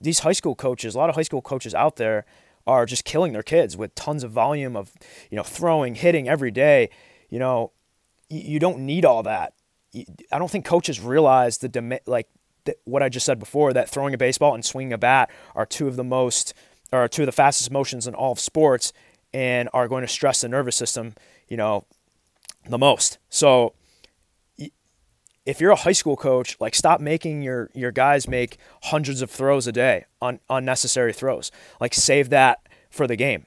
these 0.00 0.20
high 0.20 0.32
school 0.32 0.54
coaches, 0.54 0.94
a 0.94 0.98
lot 0.98 1.08
of 1.08 1.16
high 1.16 1.22
school 1.22 1.42
coaches 1.42 1.74
out 1.74 1.96
there 1.96 2.24
are 2.66 2.86
just 2.86 3.04
killing 3.04 3.32
their 3.32 3.42
kids 3.42 3.76
with 3.76 3.94
tons 3.94 4.24
of 4.24 4.30
volume 4.30 4.76
of, 4.76 4.92
you 5.30 5.36
know, 5.36 5.42
throwing, 5.42 5.94
hitting 5.94 6.28
every 6.28 6.50
day. 6.50 6.88
You 7.28 7.38
know, 7.38 7.72
you, 8.30 8.58
don't 8.58 8.80
need 8.80 9.04
all 9.04 9.22
that. 9.22 9.54
I 9.94 10.38
don't 10.38 10.50
think 10.50 10.64
coaches 10.64 11.00
realize 11.00 11.58
the 11.58 12.00
like 12.06 12.28
the, 12.64 12.76
what 12.84 13.02
I 13.02 13.08
just 13.08 13.26
said 13.26 13.38
before 13.38 13.72
that 13.72 13.88
throwing 13.88 14.14
a 14.14 14.18
baseball 14.18 14.54
and 14.54 14.64
swinging 14.64 14.92
a 14.92 14.98
bat 14.98 15.30
are 15.54 15.66
two 15.66 15.86
of 15.86 15.96
the 15.96 16.04
most 16.04 16.54
or 16.92 17.06
two 17.08 17.22
of 17.22 17.26
the 17.26 17.32
fastest 17.32 17.70
motions 17.70 18.06
in 18.06 18.14
all 18.14 18.32
of 18.32 18.40
sports 18.40 18.92
and 19.32 19.68
are 19.72 19.88
going 19.88 20.02
to 20.02 20.08
stress 20.08 20.40
the 20.40 20.48
nervous 20.48 20.76
system, 20.76 21.14
you 21.48 21.56
know, 21.56 21.84
the 22.68 22.78
most. 22.78 23.18
So 23.28 23.74
if 25.46 25.60
you're 25.60 25.70
a 25.70 25.76
high 25.76 25.92
school 25.92 26.16
coach, 26.16 26.56
like 26.60 26.74
stop 26.74 27.00
making 27.00 27.42
your 27.42 27.70
your 27.74 27.92
guys 27.92 28.28
make 28.28 28.58
hundreds 28.84 29.22
of 29.22 29.30
throws 29.30 29.66
a 29.66 29.72
day 29.72 30.06
on 30.20 30.40
unnecessary 30.48 31.12
throws. 31.12 31.50
Like 31.80 31.94
save 31.94 32.30
that 32.30 32.66
for 32.90 33.06
the 33.06 33.16
game. 33.16 33.46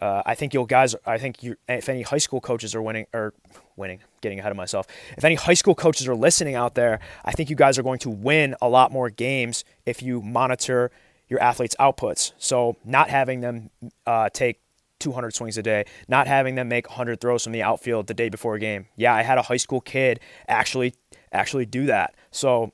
Uh, 0.00 0.22
I 0.26 0.34
think 0.34 0.52
you'll 0.52 0.66
guys. 0.66 0.94
I 1.06 1.18
think 1.18 1.42
you. 1.42 1.56
If 1.68 1.88
any 1.88 2.02
high 2.02 2.18
school 2.18 2.40
coaches 2.40 2.74
are 2.74 2.82
winning 2.82 3.06
or 3.14 3.32
winning, 3.76 4.00
getting 4.20 4.38
ahead 4.38 4.50
of 4.50 4.56
myself. 4.56 4.86
If 5.16 5.24
any 5.24 5.36
high 5.36 5.54
school 5.54 5.74
coaches 5.74 6.08
are 6.08 6.14
listening 6.14 6.54
out 6.54 6.74
there, 6.74 7.00
I 7.24 7.32
think 7.32 7.48
you 7.48 7.56
guys 7.56 7.78
are 7.78 7.82
going 7.82 8.00
to 8.00 8.10
win 8.10 8.56
a 8.60 8.68
lot 8.68 8.92
more 8.92 9.08
games 9.08 9.64
if 9.84 10.02
you 10.02 10.20
monitor 10.20 10.90
your 11.28 11.40
athletes' 11.40 11.76
outputs. 11.78 12.32
So 12.38 12.76
not 12.84 13.08
having 13.10 13.40
them 13.40 13.70
uh, 14.06 14.28
take 14.30 14.60
200 14.98 15.34
swings 15.34 15.58
a 15.58 15.62
day, 15.62 15.84
not 16.08 16.26
having 16.26 16.54
them 16.54 16.68
make 16.68 16.88
100 16.88 17.20
throws 17.20 17.44
from 17.44 17.52
the 17.52 17.62
outfield 17.62 18.06
the 18.06 18.14
day 18.14 18.28
before 18.28 18.54
a 18.54 18.58
game. 18.58 18.86
Yeah, 18.96 19.14
I 19.14 19.22
had 19.22 19.38
a 19.38 19.42
high 19.42 19.56
school 19.56 19.80
kid 19.80 20.20
actually 20.48 20.94
actually 21.32 21.66
do 21.66 21.86
that. 21.86 22.14
So, 22.30 22.72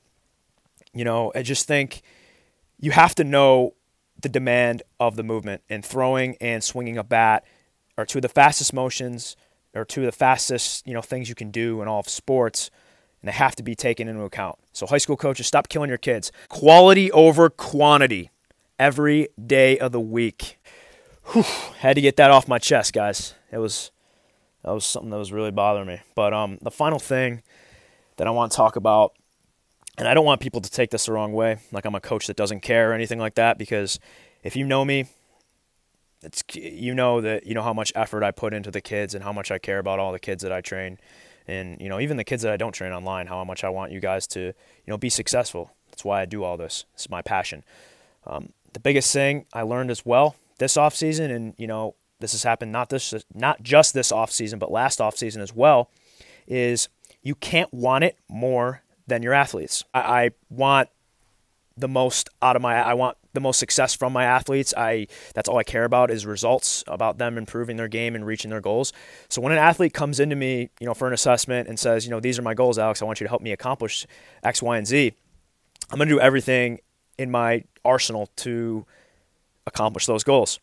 you 0.93 1.03
know, 1.03 1.31
I 1.35 1.41
just 1.41 1.67
think 1.67 2.01
you 2.79 2.91
have 2.91 3.15
to 3.15 3.23
know 3.23 3.73
the 4.21 4.29
demand 4.29 4.83
of 4.99 5.15
the 5.15 5.23
movement 5.23 5.61
and 5.69 5.83
throwing 5.85 6.37
and 6.39 6.63
swinging 6.63 6.97
a 6.97 7.03
bat 7.03 7.43
are 7.97 8.05
two 8.05 8.19
of 8.19 8.23
the 8.23 8.29
fastest 8.29 8.73
motions 8.73 9.35
or 9.73 9.85
two 9.85 10.01
of 10.01 10.05
the 10.05 10.11
fastest, 10.11 10.87
you 10.87 10.93
know, 10.93 11.01
things 11.01 11.29
you 11.29 11.35
can 11.35 11.51
do 11.51 11.81
in 11.81 11.87
all 11.87 11.99
of 11.99 12.09
sports 12.09 12.69
and 13.21 13.29
they 13.29 13.33
have 13.33 13.55
to 13.55 13.63
be 13.63 13.73
taken 13.73 14.07
into 14.07 14.21
account. 14.23 14.59
So 14.73 14.85
high 14.85 14.97
school 14.97 15.15
coaches, 15.15 15.47
stop 15.47 15.69
killing 15.69 15.89
your 15.89 15.97
kids. 15.97 16.31
Quality 16.49 17.11
over 17.11 17.49
quantity 17.49 18.31
every 18.77 19.29
day 19.43 19.77
of 19.77 19.93
the 19.93 19.99
week. 19.99 20.59
Whew, 21.31 21.43
had 21.79 21.95
to 21.95 22.01
get 22.01 22.17
that 22.17 22.31
off 22.31 22.49
my 22.49 22.59
chest, 22.59 22.91
guys. 22.91 23.33
It 23.51 23.59
was 23.59 23.91
that 24.63 24.71
was 24.71 24.85
something 24.85 25.09
that 25.09 25.17
was 25.17 25.31
really 25.31 25.51
bothering 25.51 25.87
me. 25.87 26.01
But 26.15 26.33
um, 26.33 26.57
the 26.61 26.71
final 26.71 26.99
thing 26.99 27.43
that 28.17 28.27
I 28.27 28.31
want 28.31 28.51
to 28.51 28.55
talk 28.55 28.75
about. 28.75 29.13
And 29.97 30.07
I 30.07 30.13
don't 30.13 30.25
want 30.25 30.41
people 30.41 30.61
to 30.61 30.71
take 30.71 30.89
this 30.89 31.05
the 31.05 31.11
wrong 31.11 31.33
way, 31.33 31.57
like 31.71 31.85
I'm 31.85 31.93
a 31.93 32.01
coach 32.01 32.25
that 32.27 32.35
doesn't 32.35 32.61
care 32.61 32.91
or 32.91 32.93
anything 32.93 33.19
like 33.19 33.35
that, 33.35 33.59
because 33.59 33.99
if 34.41 34.55
you 34.55 34.65
know 34.65 34.83
me, 34.83 35.05
it's 36.23 36.43
you 36.53 36.95
know 36.95 37.21
that 37.21 37.45
you 37.45 37.53
know 37.53 37.61
how 37.61 37.73
much 37.73 37.91
effort 37.95 38.23
I 38.23 38.31
put 38.31 38.53
into 38.53 38.71
the 38.71 38.81
kids 38.81 39.13
and 39.13 39.23
how 39.23 39.33
much 39.33 39.51
I 39.51 39.59
care 39.59 39.77
about 39.77 39.99
all 39.99 40.11
the 40.11 40.19
kids 40.19 40.41
that 40.41 40.51
I 40.51 40.61
train, 40.61 40.97
and 41.47 41.79
you 41.79 41.89
know 41.89 41.99
even 41.99 42.17
the 42.17 42.23
kids 42.23 42.41
that 42.43 42.51
I 42.51 42.57
don't 42.57 42.71
train 42.71 42.91
online, 42.91 43.27
how 43.27 43.43
much 43.43 43.63
I 43.63 43.69
want 43.69 43.91
you 43.91 43.99
guys 43.99 44.25
to 44.27 44.39
you 44.39 44.53
know 44.87 44.97
be 44.97 45.09
successful. 45.09 45.71
That's 45.91 46.03
why 46.03 46.21
I 46.21 46.25
do 46.25 46.43
all 46.43 46.57
this. 46.57 46.85
It's 46.95 47.09
my 47.09 47.21
passion. 47.21 47.63
Um, 48.25 48.53
the 48.71 48.79
biggest 48.79 49.13
thing 49.13 49.45
I 49.53 49.61
learned 49.61 49.91
as 49.91 50.05
well 50.05 50.35
this 50.57 50.77
off 50.77 50.95
season, 50.95 51.29
and 51.29 51.53
you 51.57 51.67
know 51.67 51.95
this 52.19 52.31
has 52.31 52.43
happened 52.43 52.71
not 52.71 52.89
this 52.89 53.13
not 53.33 53.61
just 53.61 53.93
this 53.93 54.11
off 54.11 54.31
season, 54.31 54.59
but 54.59 54.71
last 54.71 55.01
off 55.01 55.17
season 55.17 55.41
as 55.41 55.53
well, 55.53 55.89
is 56.47 56.89
you 57.23 57.35
can't 57.35 57.73
want 57.73 58.03
it 58.03 58.17
more 58.29 58.83
than 59.07 59.23
your 59.23 59.33
athletes. 59.33 59.83
I, 59.93 59.99
I 59.99 60.29
want 60.49 60.89
the 61.75 61.87
most 61.87 62.29
out 62.41 62.55
of 62.55 62.61
my 62.61 62.75
I 62.75 62.93
want 62.93 63.17
the 63.33 63.39
most 63.39 63.57
success 63.57 63.95
from 63.95 64.13
my 64.13 64.25
athletes. 64.25 64.73
I 64.77 65.07
that's 65.33 65.49
all 65.49 65.57
I 65.57 65.63
care 65.63 65.85
about 65.85 66.11
is 66.11 66.25
results 66.25 66.83
about 66.87 67.17
them 67.17 67.37
improving 67.37 67.77
their 67.77 67.87
game 67.87 68.13
and 68.15 68.25
reaching 68.25 68.51
their 68.51 68.61
goals. 68.61 68.93
So 69.29 69.41
when 69.41 69.51
an 69.51 69.57
athlete 69.57 69.93
comes 69.93 70.19
into 70.19 70.35
me, 70.35 70.69
you 70.79 70.85
know, 70.85 70.93
for 70.93 71.07
an 71.07 71.13
assessment 71.13 71.67
and 71.67 71.79
says, 71.79 72.05
you 72.05 72.11
know, 72.11 72.19
these 72.19 72.37
are 72.37 72.43
my 72.43 72.53
goals, 72.53 72.77
Alex, 72.77 73.01
I 73.01 73.05
want 73.05 73.19
you 73.19 73.25
to 73.25 73.29
help 73.29 73.41
me 73.41 73.51
accomplish 73.51 74.05
X, 74.43 74.61
Y, 74.61 74.77
and 74.77 74.85
Z. 74.85 75.13
I'm 75.89 75.97
going 75.97 76.07
to 76.07 76.15
do 76.15 76.19
everything 76.19 76.79
in 77.17 77.31
my 77.31 77.63
arsenal 77.83 78.29
to 78.37 78.85
accomplish 79.65 80.05
those 80.05 80.23
goals. 80.23 80.59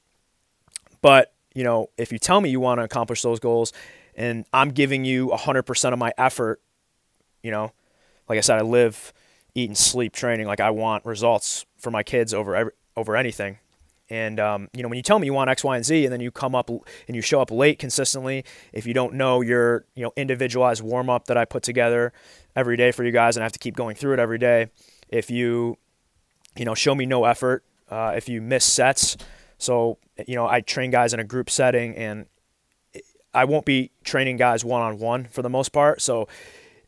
But, 1.03 1.33
you 1.55 1.65
know, 1.65 1.91
if 1.97 2.13
you 2.13 2.19
tell 2.19 2.41
me 2.41 2.51
you 2.51 2.61
want 2.61 2.79
to 2.79 2.85
accomplish 2.85 3.23
those 3.23 3.41
goals 3.41 3.73
and 4.21 4.45
I'm 4.53 4.69
giving 4.73 5.07
you 5.07 5.29
100% 5.29 5.93
of 5.95 5.99
my 5.99 6.13
effort, 6.19 6.61
you 7.43 7.51
know, 7.51 7.73
like 8.29 8.37
I 8.37 8.43
said, 8.43 8.59
I 8.59 8.61
live, 8.61 9.15
eat, 9.55 9.71
and 9.71 9.79
sleep 9.79 10.13
training. 10.13 10.47
Like 10.47 10.61
I 10.61 10.69
want 10.69 11.07
results 11.07 11.65
for 11.79 11.91
my 11.91 12.03
kids 12.03 12.35
over 12.35 12.55
every, 12.55 12.73
over 12.99 13.17
anything. 13.17 13.61
And 14.11 14.39
um, 14.39 14.69
you 14.75 14.83
know, 14.83 14.91
when 14.91 14.97
you 14.99 15.03
tell 15.03 15.19
me 15.19 15.27
you 15.27 15.33
want 15.33 15.49
X, 15.49 15.65
Y, 15.65 15.75
and 15.75 15.87
Z, 15.87 16.05
and 16.05 16.13
then 16.13 16.21
you 16.21 16.31
come 16.31 16.55
up 16.55 16.69
and 16.69 17.17
you 17.17 17.23
show 17.23 17.41
up 17.41 17.51
late 17.51 17.79
consistently, 17.79 18.45
if 18.75 18.87
you 18.87 18.93
don't 18.93 19.15
know 19.15 19.41
your 19.41 19.87
you 19.95 20.03
know 20.03 20.13
individualized 20.17 20.83
warm 20.83 21.09
up 21.09 21.25
that 21.27 21.39
I 21.39 21.47
put 21.47 21.63
together 21.63 22.13
every 22.55 22.77
day 22.77 22.93
for 22.93 23.05
you 23.05 23.13
guys, 23.13 23.37
and 23.37 23.43
I 23.43 23.47
have 23.47 23.53
to 23.53 23.59
keep 23.59 23.75
going 23.75 23.97
through 23.97 24.13
it 24.15 24.19
every 24.19 24.39
day, 24.39 24.69
if 25.09 25.31
you 25.31 25.79
you 26.57 26.67
know 26.67 26.75
show 26.75 26.95
me 26.95 27.07
no 27.07 27.25
effort, 27.25 27.65
uh, 27.89 28.13
if 28.17 28.29
you 28.29 28.43
miss 28.43 28.67
sets, 28.67 29.17
so 29.57 29.97
you 30.27 30.35
know 30.35 30.47
I 30.47 30.61
train 30.61 30.91
guys 30.91 31.15
in 31.15 31.21
a 31.21 31.25
group 31.25 31.49
setting, 31.49 31.97
and 31.97 32.27
I 33.33 33.45
won't 33.45 33.65
be 33.65 33.91
training 34.05 34.37
guys 34.37 34.65
one 34.65 34.83
on 34.83 34.99
one 34.99 35.25
for 35.25 35.43
the 35.43 35.51
most 35.51 35.71
part. 35.71 36.01
So 36.01 36.29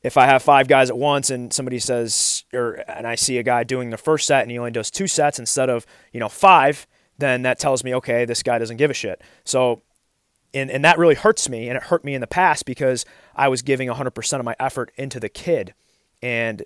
if 0.02 0.16
I 0.16 0.26
have 0.26 0.42
five 0.42 0.66
guys 0.66 0.90
at 0.90 0.98
once 0.98 1.30
and 1.30 1.52
somebody 1.52 1.78
says, 1.78 2.44
or 2.52 2.84
and 2.88 3.06
I 3.06 3.14
see 3.14 3.38
a 3.38 3.42
guy 3.42 3.64
doing 3.64 3.90
the 3.90 3.96
first 3.96 4.26
set 4.26 4.42
and 4.42 4.50
he 4.50 4.58
only 4.58 4.70
does 4.70 4.90
two 4.90 5.06
sets 5.06 5.38
instead 5.38 5.70
of 5.70 5.86
you 6.12 6.20
know 6.20 6.28
five, 6.28 6.86
then 7.18 7.42
that 7.42 7.58
tells 7.58 7.84
me 7.84 7.94
okay, 7.94 8.24
this 8.24 8.42
guy 8.42 8.58
doesn't 8.58 8.76
give 8.76 8.90
a 8.90 8.94
shit. 8.94 9.22
So. 9.44 9.82
And, 10.54 10.70
and 10.70 10.84
that 10.84 10.98
really 10.98 11.14
hurts 11.14 11.48
me, 11.48 11.68
and 11.68 11.78
it 11.78 11.84
hurt 11.84 12.04
me 12.04 12.14
in 12.14 12.20
the 12.20 12.26
past 12.26 12.66
because 12.66 13.06
I 13.34 13.48
was 13.48 13.62
giving 13.62 13.88
100% 13.88 14.38
of 14.38 14.44
my 14.44 14.54
effort 14.60 14.92
into 14.98 15.18
the 15.18 15.30
kid, 15.30 15.72
and 16.20 16.62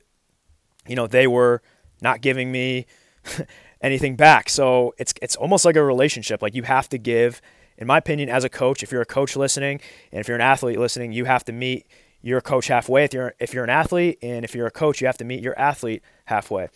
you 0.89 0.97
know 0.97 1.07
they 1.07 1.29
were 1.29 1.63
not 2.03 2.21
giving 2.21 2.51
me 2.51 2.87
anything 3.81 4.17
back. 4.17 4.49
So 4.49 4.93
it's 4.99 5.15
it's 5.23 5.37
almost 5.37 5.65
like 5.65 5.77
a 5.77 5.85
relationship. 5.85 6.43
Like 6.43 6.57
you 6.57 6.65
have 6.65 6.89
to 6.89 6.99
give 6.99 7.41
in 7.79 7.87
my 7.87 7.99
opinion, 7.99 8.29
as 8.29 8.45
a 8.45 8.49
coach, 8.49 8.83
if 8.83 8.93
you're 8.93 9.03
a 9.03 9.07
coach 9.07 9.37
listening 9.37 9.81
and 10.13 10.21
if 10.21 10.29
you're 10.29 10.37
an 10.37 10.43
athlete 10.43 10.79
listening, 10.79 11.13
you 11.13 11.25
have 11.25 11.45
to 11.45 11.53
meet 11.53 11.87
your 12.23 12.41
coach 12.41 12.69
halfway. 12.69 13.05
If 13.05 13.13
you're 13.13 13.35
if 13.39 13.55
you're 13.55 13.65
an 13.65 13.71
athlete 13.71 14.19
and 14.23 14.45
if 14.45 14.55
you're 14.55 14.67
a 14.67 14.71
coach, 14.71 15.01
you 15.01 15.07
have 15.07 15.19
to 15.19 15.25
meet 15.25 15.43
your 15.43 15.59
athlete 15.59 16.03
halfway, 16.27 16.69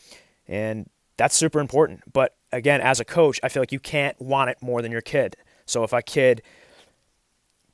and 0.47 0.89
that's 1.17 1.35
super 1.35 1.61
important. 1.61 2.13
But 2.13 2.37
again, 2.53 2.81
as 2.81 3.01
a 3.01 3.05
coach, 3.05 3.41
I 3.43 3.49
feel 3.49 3.63
like 3.63 3.73
you 3.73 3.81
can't 3.81 4.21
want 4.21 4.51
it 4.51 4.59
more 4.61 4.83
than 4.83 4.93
your 4.93 5.01
kid. 5.01 5.37
So 5.67 5.85
if 5.85 5.93
a 5.93 6.03
kid 6.03 6.43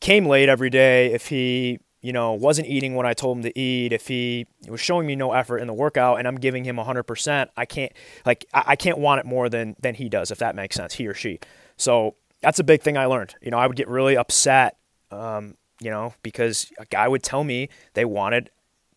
came 0.01 0.27
late 0.27 0.49
every 0.49 0.71
day, 0.71 1.13
if 1.13 1.29
he 1.29 1.81
you 2.07 2.13
know, 2.13 2.35
wasn't 2.35 2.69
eating 2.69 2.95
when 2.95 3.05
I 3.05 3.15
told 3.15 3.39
him 3.39 3.43
to 3.43 3.59
eat, 3.59 3.93
if 3.93 4.07
he 4.07 4.47
was 4.69 4.81
showing 4.81 5.09
me 5.09 5.17
no 5.17 5.33
effort 5.33 5.59
in 5.59 5.67
the 5.67 5.75
workout 5.75 6.21
and 6.21 6.29
I'm 6.29 6.37
giving 6.37 6.65
him 6.65 6.77
100%, 6.77 7.49
I 7.57 7.65
can't 7.65 7.91
like 8.25 8.47
I 8.55 8.77
can't 8.77 8.99
want 8.99 9.19
it 9.19 9.27
more 9.27 9.49
than 9.49 9.75
than 9.81 9.97
he 9.97 10.09
does 10.09 10.31
if 10.31 10.39
that 10.39 10.55
makes 10.55 10.77
sense, 10.77 10.95
he 10.95 11.09
or 11.09 11.15
she. 11.15 11.41
So 11.77 12.15
that's 12.47 12.61
a 12.61 12.65
big 12.65 12.81
thing 12.81 12.97
I 12.97 13.07
learned. 13.07 13.35
You 13.43 13.51
know, 13.51 13.59
I 13.59 13.67
would 13.67 13.77
get 13.77 13.89
really 13.89 14.17
upset, 14.17 14.77
um, 15.11 15.57
you 15.81 15.91
know, 15.91 16.15
because 16.23 16.71
a 16.79 16.87
guy 16.87 17.09
would 17.09 17.25
tell 17.25 17.43
me 17.43 17.69
they 17.95 18.05
wanted 18.05 18.51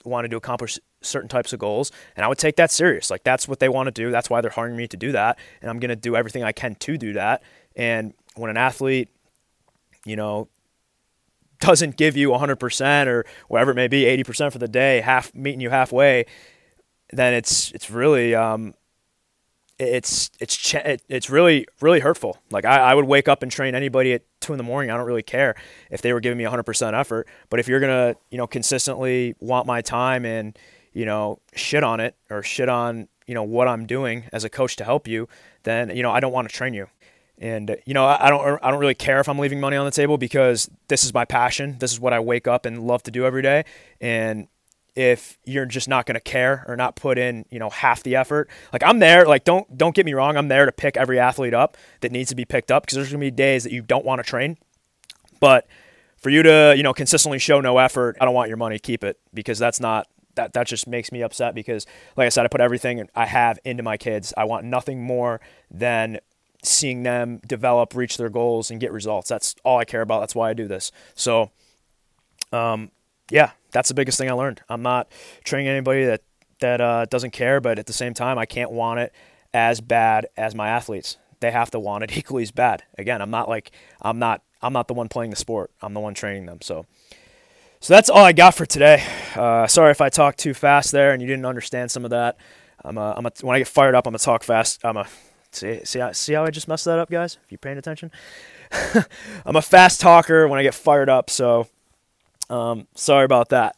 wanted 0.05 0.29
to 0.29 0.37
accomplish 0.37 0.77
certain 1.01 1.27
types 1.27 1.51
of 1.51 1.57
goals, 1.57 1.91
and 2.15 2.23
I 2.23 2.27
would 2.27 2.37
take 2.37 2.57
that 2.57 2.69
serious. 2.69 3.09
Like 3.09 3.23
that's 3.23 3.47
what 3.47 3.59
they 3.59 3.67
want 3.67 3.87
to 3.87 3.91
do. 3.91 4.11
That's 4.11 4.29
why 4.29 4.41
they're 4.41 4.51
hiring 4.51 4.77
me 4.77 4.87
to 4.89 4.97
do 4.97 5.13
that, 5.13 5.39
and 5.63 5.71
I'm 5.71 5.79
going 5.79 5.89
to 5.89 5.95
do 5.95 6.15
everything 6.15 6.43
I 6.43 6.51
can 6.51 6.75
to 6.75 6.95
do 6.95 7.13
that. 7.13 7.41
And 7.75 8.13
when 8.35 8.51
an 8.51 8.57
athlete, 8.57 9.09
you 10.05 10.15
know, 10.15 10.47
doesn't 11.59 11.97
give 11.97 12.15
you 12.15 12.29
100% 12.29 13.07
or 13.07 13.25
whatever 13.47 13.71
it 13.71 13.75
may 13.75 13.87
be, 13.87 14.03
80% 14.03 14.51
for 14.51 14.59
the 14.59 14.67
day, 14.67 15.01
half 15.01 15.33
meeting 15.33 15.59
you 15.59 15.71
halfway, 15.71 16.27
then 17.11 17.33
it's 17.33 17.71
it's 17.71 17.89
really 17.89 18.35
um, 18.35 18.75
it's 19.79 20.29
it's 20.39 20.75
it's 21.07 21.29
really 21.29 21.65
really 21.79 22.01
hurtful. 22.01 22.37
Like 22.51 22.65
I, 22.65 22.91
I 22.91 22.93
would 22.93 23.05
wake 23.05 23.27
up 23.27 23.41
and 23.41 23.51
train 23.51 23.75
anybody 23.75 24.13
at 24.13 24.23
two 24.41 24.53
in 24.53 24.57
the 24.57 24.63
morning. 24.63 24.91
I 24.91 24.97
don't 24.97 25.05
really 25.05 25.23
care 25.23 25.55
if 25.89 26.01
they 26.01 26.11
were 26.11 26.19
giving 26.19 26.37
me 26.37 26.43
100% 26.43 26.99
effort. 26.99 27.27
But 27.49 27.59
if 27.59 27.67
you're 27.67 27.79
gonna 27.79 28.15
you 28.29 28.37
know 28.37 28.45
consistently 28.45 29.35
want 29.39 29.65
my 29.65 29.81
time 29.81 30.25
and 30.25 30.57
you 30.91 31.05
know 31.05 31.39
shit 31.55 31.83
on 31.83 32.01
it 32.01 32.15
or 32.29 32.43
shit 32.43 32.67
on 32.67 33.07
you 33.25 33.33
know 33.33 33.43
what 33.43 33.67
I'm 33.67 33.85
doing 33.85 34.25
as 34.33 34.43
a 34.43 34.49
coach 34.49 34.75
to 34.77 34.83
help 34.83 35.07
you, 35.07 35.29
then 35.63 35.95
you 35.95 36.03
know 36.03 36.11
I 36.11 36.19
don't 36.19 36.33
want 36.33 36.49
to 36.49 36.53
train 36.53 36.73
you. 36.73 36.87
And 37.41 37.77
you 37.85 37.93
know, 37.93 38.05
I 38.05 38.29
don't 38.29 38.59
I 38.61 38.69
don't 38.69 38.81
really 38.81 38.95
care 38.95 39.21
if 39.21 39.29
I'm 39.29 39.39
leaving 39.39 39.61
money 39.61 39.77
on 39.77 39.85
the 39.85 39.91
table 39.91 40.17
because 40.17 40.69
this 40.89 41.05
is 41.05 41.13
my 41.13 41.23
passion. 41.23 41.77
This 41.79 41.93
is 41.93 41.99
what 41.99 42.11
I 42.11 42.19
wake 42.19 42.47
up 42.47 42.65
and 42.65 42.85
love 42.85 43.01
to 43.03 43.11
do 43.11 43.25
every 43.25 43.41
day. 43.41 43.63
And 44.01 44.49
if 44.95 45.37
you're 45.45 45.65
just 45.65 45.87
not 45.87 46.05
going 46.05 46.15
to 46.15 46.21
care 46.21 46.65
or 46.67 46.75
not 46.75 46.95
put 46.95 47.17
in, 47.17 47.45
you 47.49 47.59
know, 47.59 47.69
half 47.69 48.03
the 48.03 48.15
effort, 48.15 48.49
like 48.73 48.83
I'm 48.83 48.99
there. 48.99 49.25
Like 49.25 49.43
don't 49.43 49.77
don't 49.77 49.95
get 49.95 50.05
me 50.05 50.13
wrong, 50.13 50.37
I'm 50.37 50.47
there 50.47 50.65
to 50.65 50.71
pick 50.71 50.97
every 50.97 51.19
athlete 51.19 51.53
up 51.53 51.77
that 52.01 52.11
needs 52.11 52.29
to 52.29 52.35
be 52.35 52.45
picked 52.45 52.71
up 52.71 52.83
because 52.83 52.95
there's 52.95 53.09
going 53.09 53.21
to 53.21 53.25
be 53.25 53.31
days 53.31 53.63
that 53.63 53.71
you 53.71 53.81
don't 53.81 54.05
want 54.05 54.19
to 54.19 54.23
train. 54.23 54.57
But 55.39 55.67
for 56.17 56.29
you 56.29 56.43
to, 56.43 56.73
you 56.75 56.83
know, 56.83 56.93
consistently 56.93 57.39
show 57.39 57.61
no 57.61 57.77
effort, 57.77 58.17
I 58.19 58.25
don't 58.25 58.33
want 58.33 58.49
your 58.49 58.57
money. 58.57 58.77
Keep 58.77 59.03
it 59.03 59.19
because 59.33 59.57
that's 59.57 59.79
not 59.79 60.07
that 60.35 60.53
that 60.53 60.67
just 60.67 60.87
makes 60.87 61.11
me 61.11 61.21
upset 61.21 61.55
because 61.55 61.85
like 62.15 62.25
I 62.25 62.29
said, 62.29 62.45
I 62.45 62.47
put 62.47 62.61
everything 62.61 63.07
I 63.15 63.25
have 63.25 63.59
into 63.63 63.83
my 63.83 63.97
kids. 63.97 64.33
I 64.37 64.45
want 64.45 64.65
nothing 64.65 65.01
more 65.01 65.41
than 65.71 66.19
seeing 66.63 67.03
them 67.03 67.39
develop, 67.47 67.95
reach 67.95 68.17
their 68.17 68.29
goals, 68.29 68.69
and 68.69 68.79
get 68.79 68.91
results. 68.91 69.29
That's 69.29 69.55
all 69.63 69.77
I 69.77 69.85
care 69.85 70.01
about. 70.01 70.19
That's 70.21 70.35
why 70.35 70.49
I 70.49 70.53
do 70.53 70.67
this. 70.67 70.91
So, 71.15 71.51
um, 72.51 72.91
yeah, 73.29 73.51
that's 73.71 73.89
the 73.89 73.95
biggest 73.95 74.17
thing 74.17 74.29
I 74.29 74.33
learned. 74.33 74.61
I'm 74.69 74.81
not 74.81 75.11
training 75.43 75.67
anybody 75.67 76.05
that 76.05 76.21
that 76.59 76.81
uh, 76.81 77.05
doesn't 77.05 77.31
care, 77.31 77.61
but 77.61 77.79
at 77.79 77.85
the 77.85 77.93
same 77.93 78.13
time, 78.13 78.37
I 78.37 78.45
can't 78.45 78.71
want 78.71 78.99
it 78.99 79.13
as 79.53 79.79
bad 79.79 80.27
as 80.35 80.53
my 80.53 80.67
athletes. 80.67 81.17
They 81.39 81.51
have 81.51 81.71
to 81.71 81.79
want 81.79 82.03
it 82.03 82.17
equally 82.17 82.43
as 82.43 82.51
bad. 82.51 82.83
Again, 82.97 83.21
I'm 83.21 83.31
not 83.31 83.49
like 83.49 83.71
I'm 84.01 84.19
not 84.19 84.41
I'm 84.61 84.73
not 84.73 84.87
the 84.87 84.93
one 84.93 85.07
playing 85.07 85.31
the 85.31 85.37
sport. 85.37 85.71
I'm 85.81 85.93
the 85.93 85.99
one 85.99 86.13
training 86.13 86.45
them. 86.45 86.59
So. 86.61 86.85
So 87.81 87.93
that's 87.93 88.09
all 88.09 88.25
I 88.25 88.33
got 88.33 88.55
for 88.55 88.65
today. 88.65 89.01
Uh, 89.37 89.65
sorry 89.65 89.91
if 89.91 90.01
I 90.01 90.09
talked 90.09 90.37
too 90.37 90.53
fast 90.53 90.91
there 90.91 91.13
and 91.13 91.21
you 91.21 91.27
didn't 91.29 91.45
understand 91.45 91.89
some 91.89 92.03
of 92.03 92.09
that. 92.09 92.35
I'm 92.83 92.97
a, 92.97 93.13
I'm 93.15 93.25
a, 93.25 93.31
when 93.39 93.55
I 93.55 93.59
get 93.59 93.69
fired 93.69 93.95
up, 93.95 94.05
I'm 94.05 94.11
gonna 94.11 94.19
talk 94.19 94.43
fast. 94.43 94.83
I'm 94.83 94.97
a 94.97 95.07
See, 95.51 95.83
see, 95.83 95.99
how, 95.99 96.11
see 96.11 96.33
how 96.33 96.45
I 96.45 96.51
just 96.51 96.67
messed 96.67 96.85
that 96.85 96.99
up, 96.99 97.09
guys? 97.09 97.37
If 97.43 97.51
you're 97.51 97.57
paying 97.57 97.77
attention, 97.77 98.11
I'm 99.45 99.55
a 99.55 99.61
fast 99.61 99.99
talker 99.99 100.47
when 100.47 100.59
I 100.59 100.63
get 100.63 100.75
fired 100.75 101.09
up, 101.09 101.29
so 101.29 101.67
um, 102.49 102.87
sorry 102.95 103.25
about 103.25 103.49
that. 103.49 103.75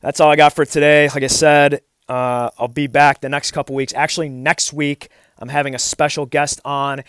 That's 0.00 0.20
all 0.20 0.30
I 0.30 0.36
got 0.36 0.52
for 0.52 0.64
today. 0.64 1.08
Like 1.08 1.22
I 1.22 1.28
said, 1.28 1.80
uh, 2.08 2.50
I'll 2.58 2.68
be 2.68 2.86
back 2.86 3.20
the 3.20 3.28
next 3.28 3.52
couple 3.52 3.74
weeks. 3.74 3.92
Actually, 3.94 4.28
next 4.28 4.72
week 4.72 5.08
I'm 5.38 5.48
having 5.48 5.74
a 5.74 5.78
special 5.78 6.26
guest 6.26 6.60
on, 6.64 7.02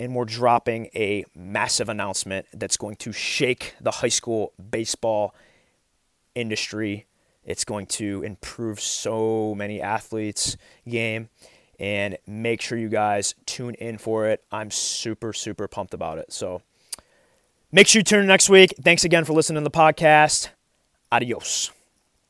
and 0.00 0.14
we're 0.14 0.24
dropping 0.24 0.86
a 0.94 1.24
massive 1.34 1.88
announcement 1.88 2.46
that's 2.52 2.76
going 2.76 2.96
to 2.96 3.12
shake 3.12 3.74
the 3.80 3.90
high 3.90 4.08
school 4.08 4.52
baseball 4.70 5.34
industry. 6.34 7.06
It's 7.44 7.64
going 7.64 7.86
to 7.86 8.22
improve 8.22 8.80
so 8.80 9.54
many 9.54 9.80
athletes' 9.80 10.56
game 10.88 11.28
and 11.78 12.16
make 12.26 12.60
sure 12.60 12.78
you 12.78 12.88
guys 12.88 13.34
tune 13.46 13.74
in 13.74 13.98
for 13.98 14.26
it. 14.26 14.44
I'm 14.50 14.70
super, 14.70 15.32
super 15.32 15.66
pumped 15.66 15.94
about 15.94 16.18
it. 16.18 16.32
So 16.32 16.62
make 17.72 17.88
sure 17.88 18.00
you 18.00 18.04
tune 18.04 18.20
in 18.20 18.26
next 18.26 18.48
week. 18.48 18.74
Thanks 18.82 19.04
again 19.04 19.24
for 19.24 19.32
listening 19.32 19.62
to 19.62 19.68
the 19.68 19.76
podcast. 19.76 20.48
Adios. 21.10 21.70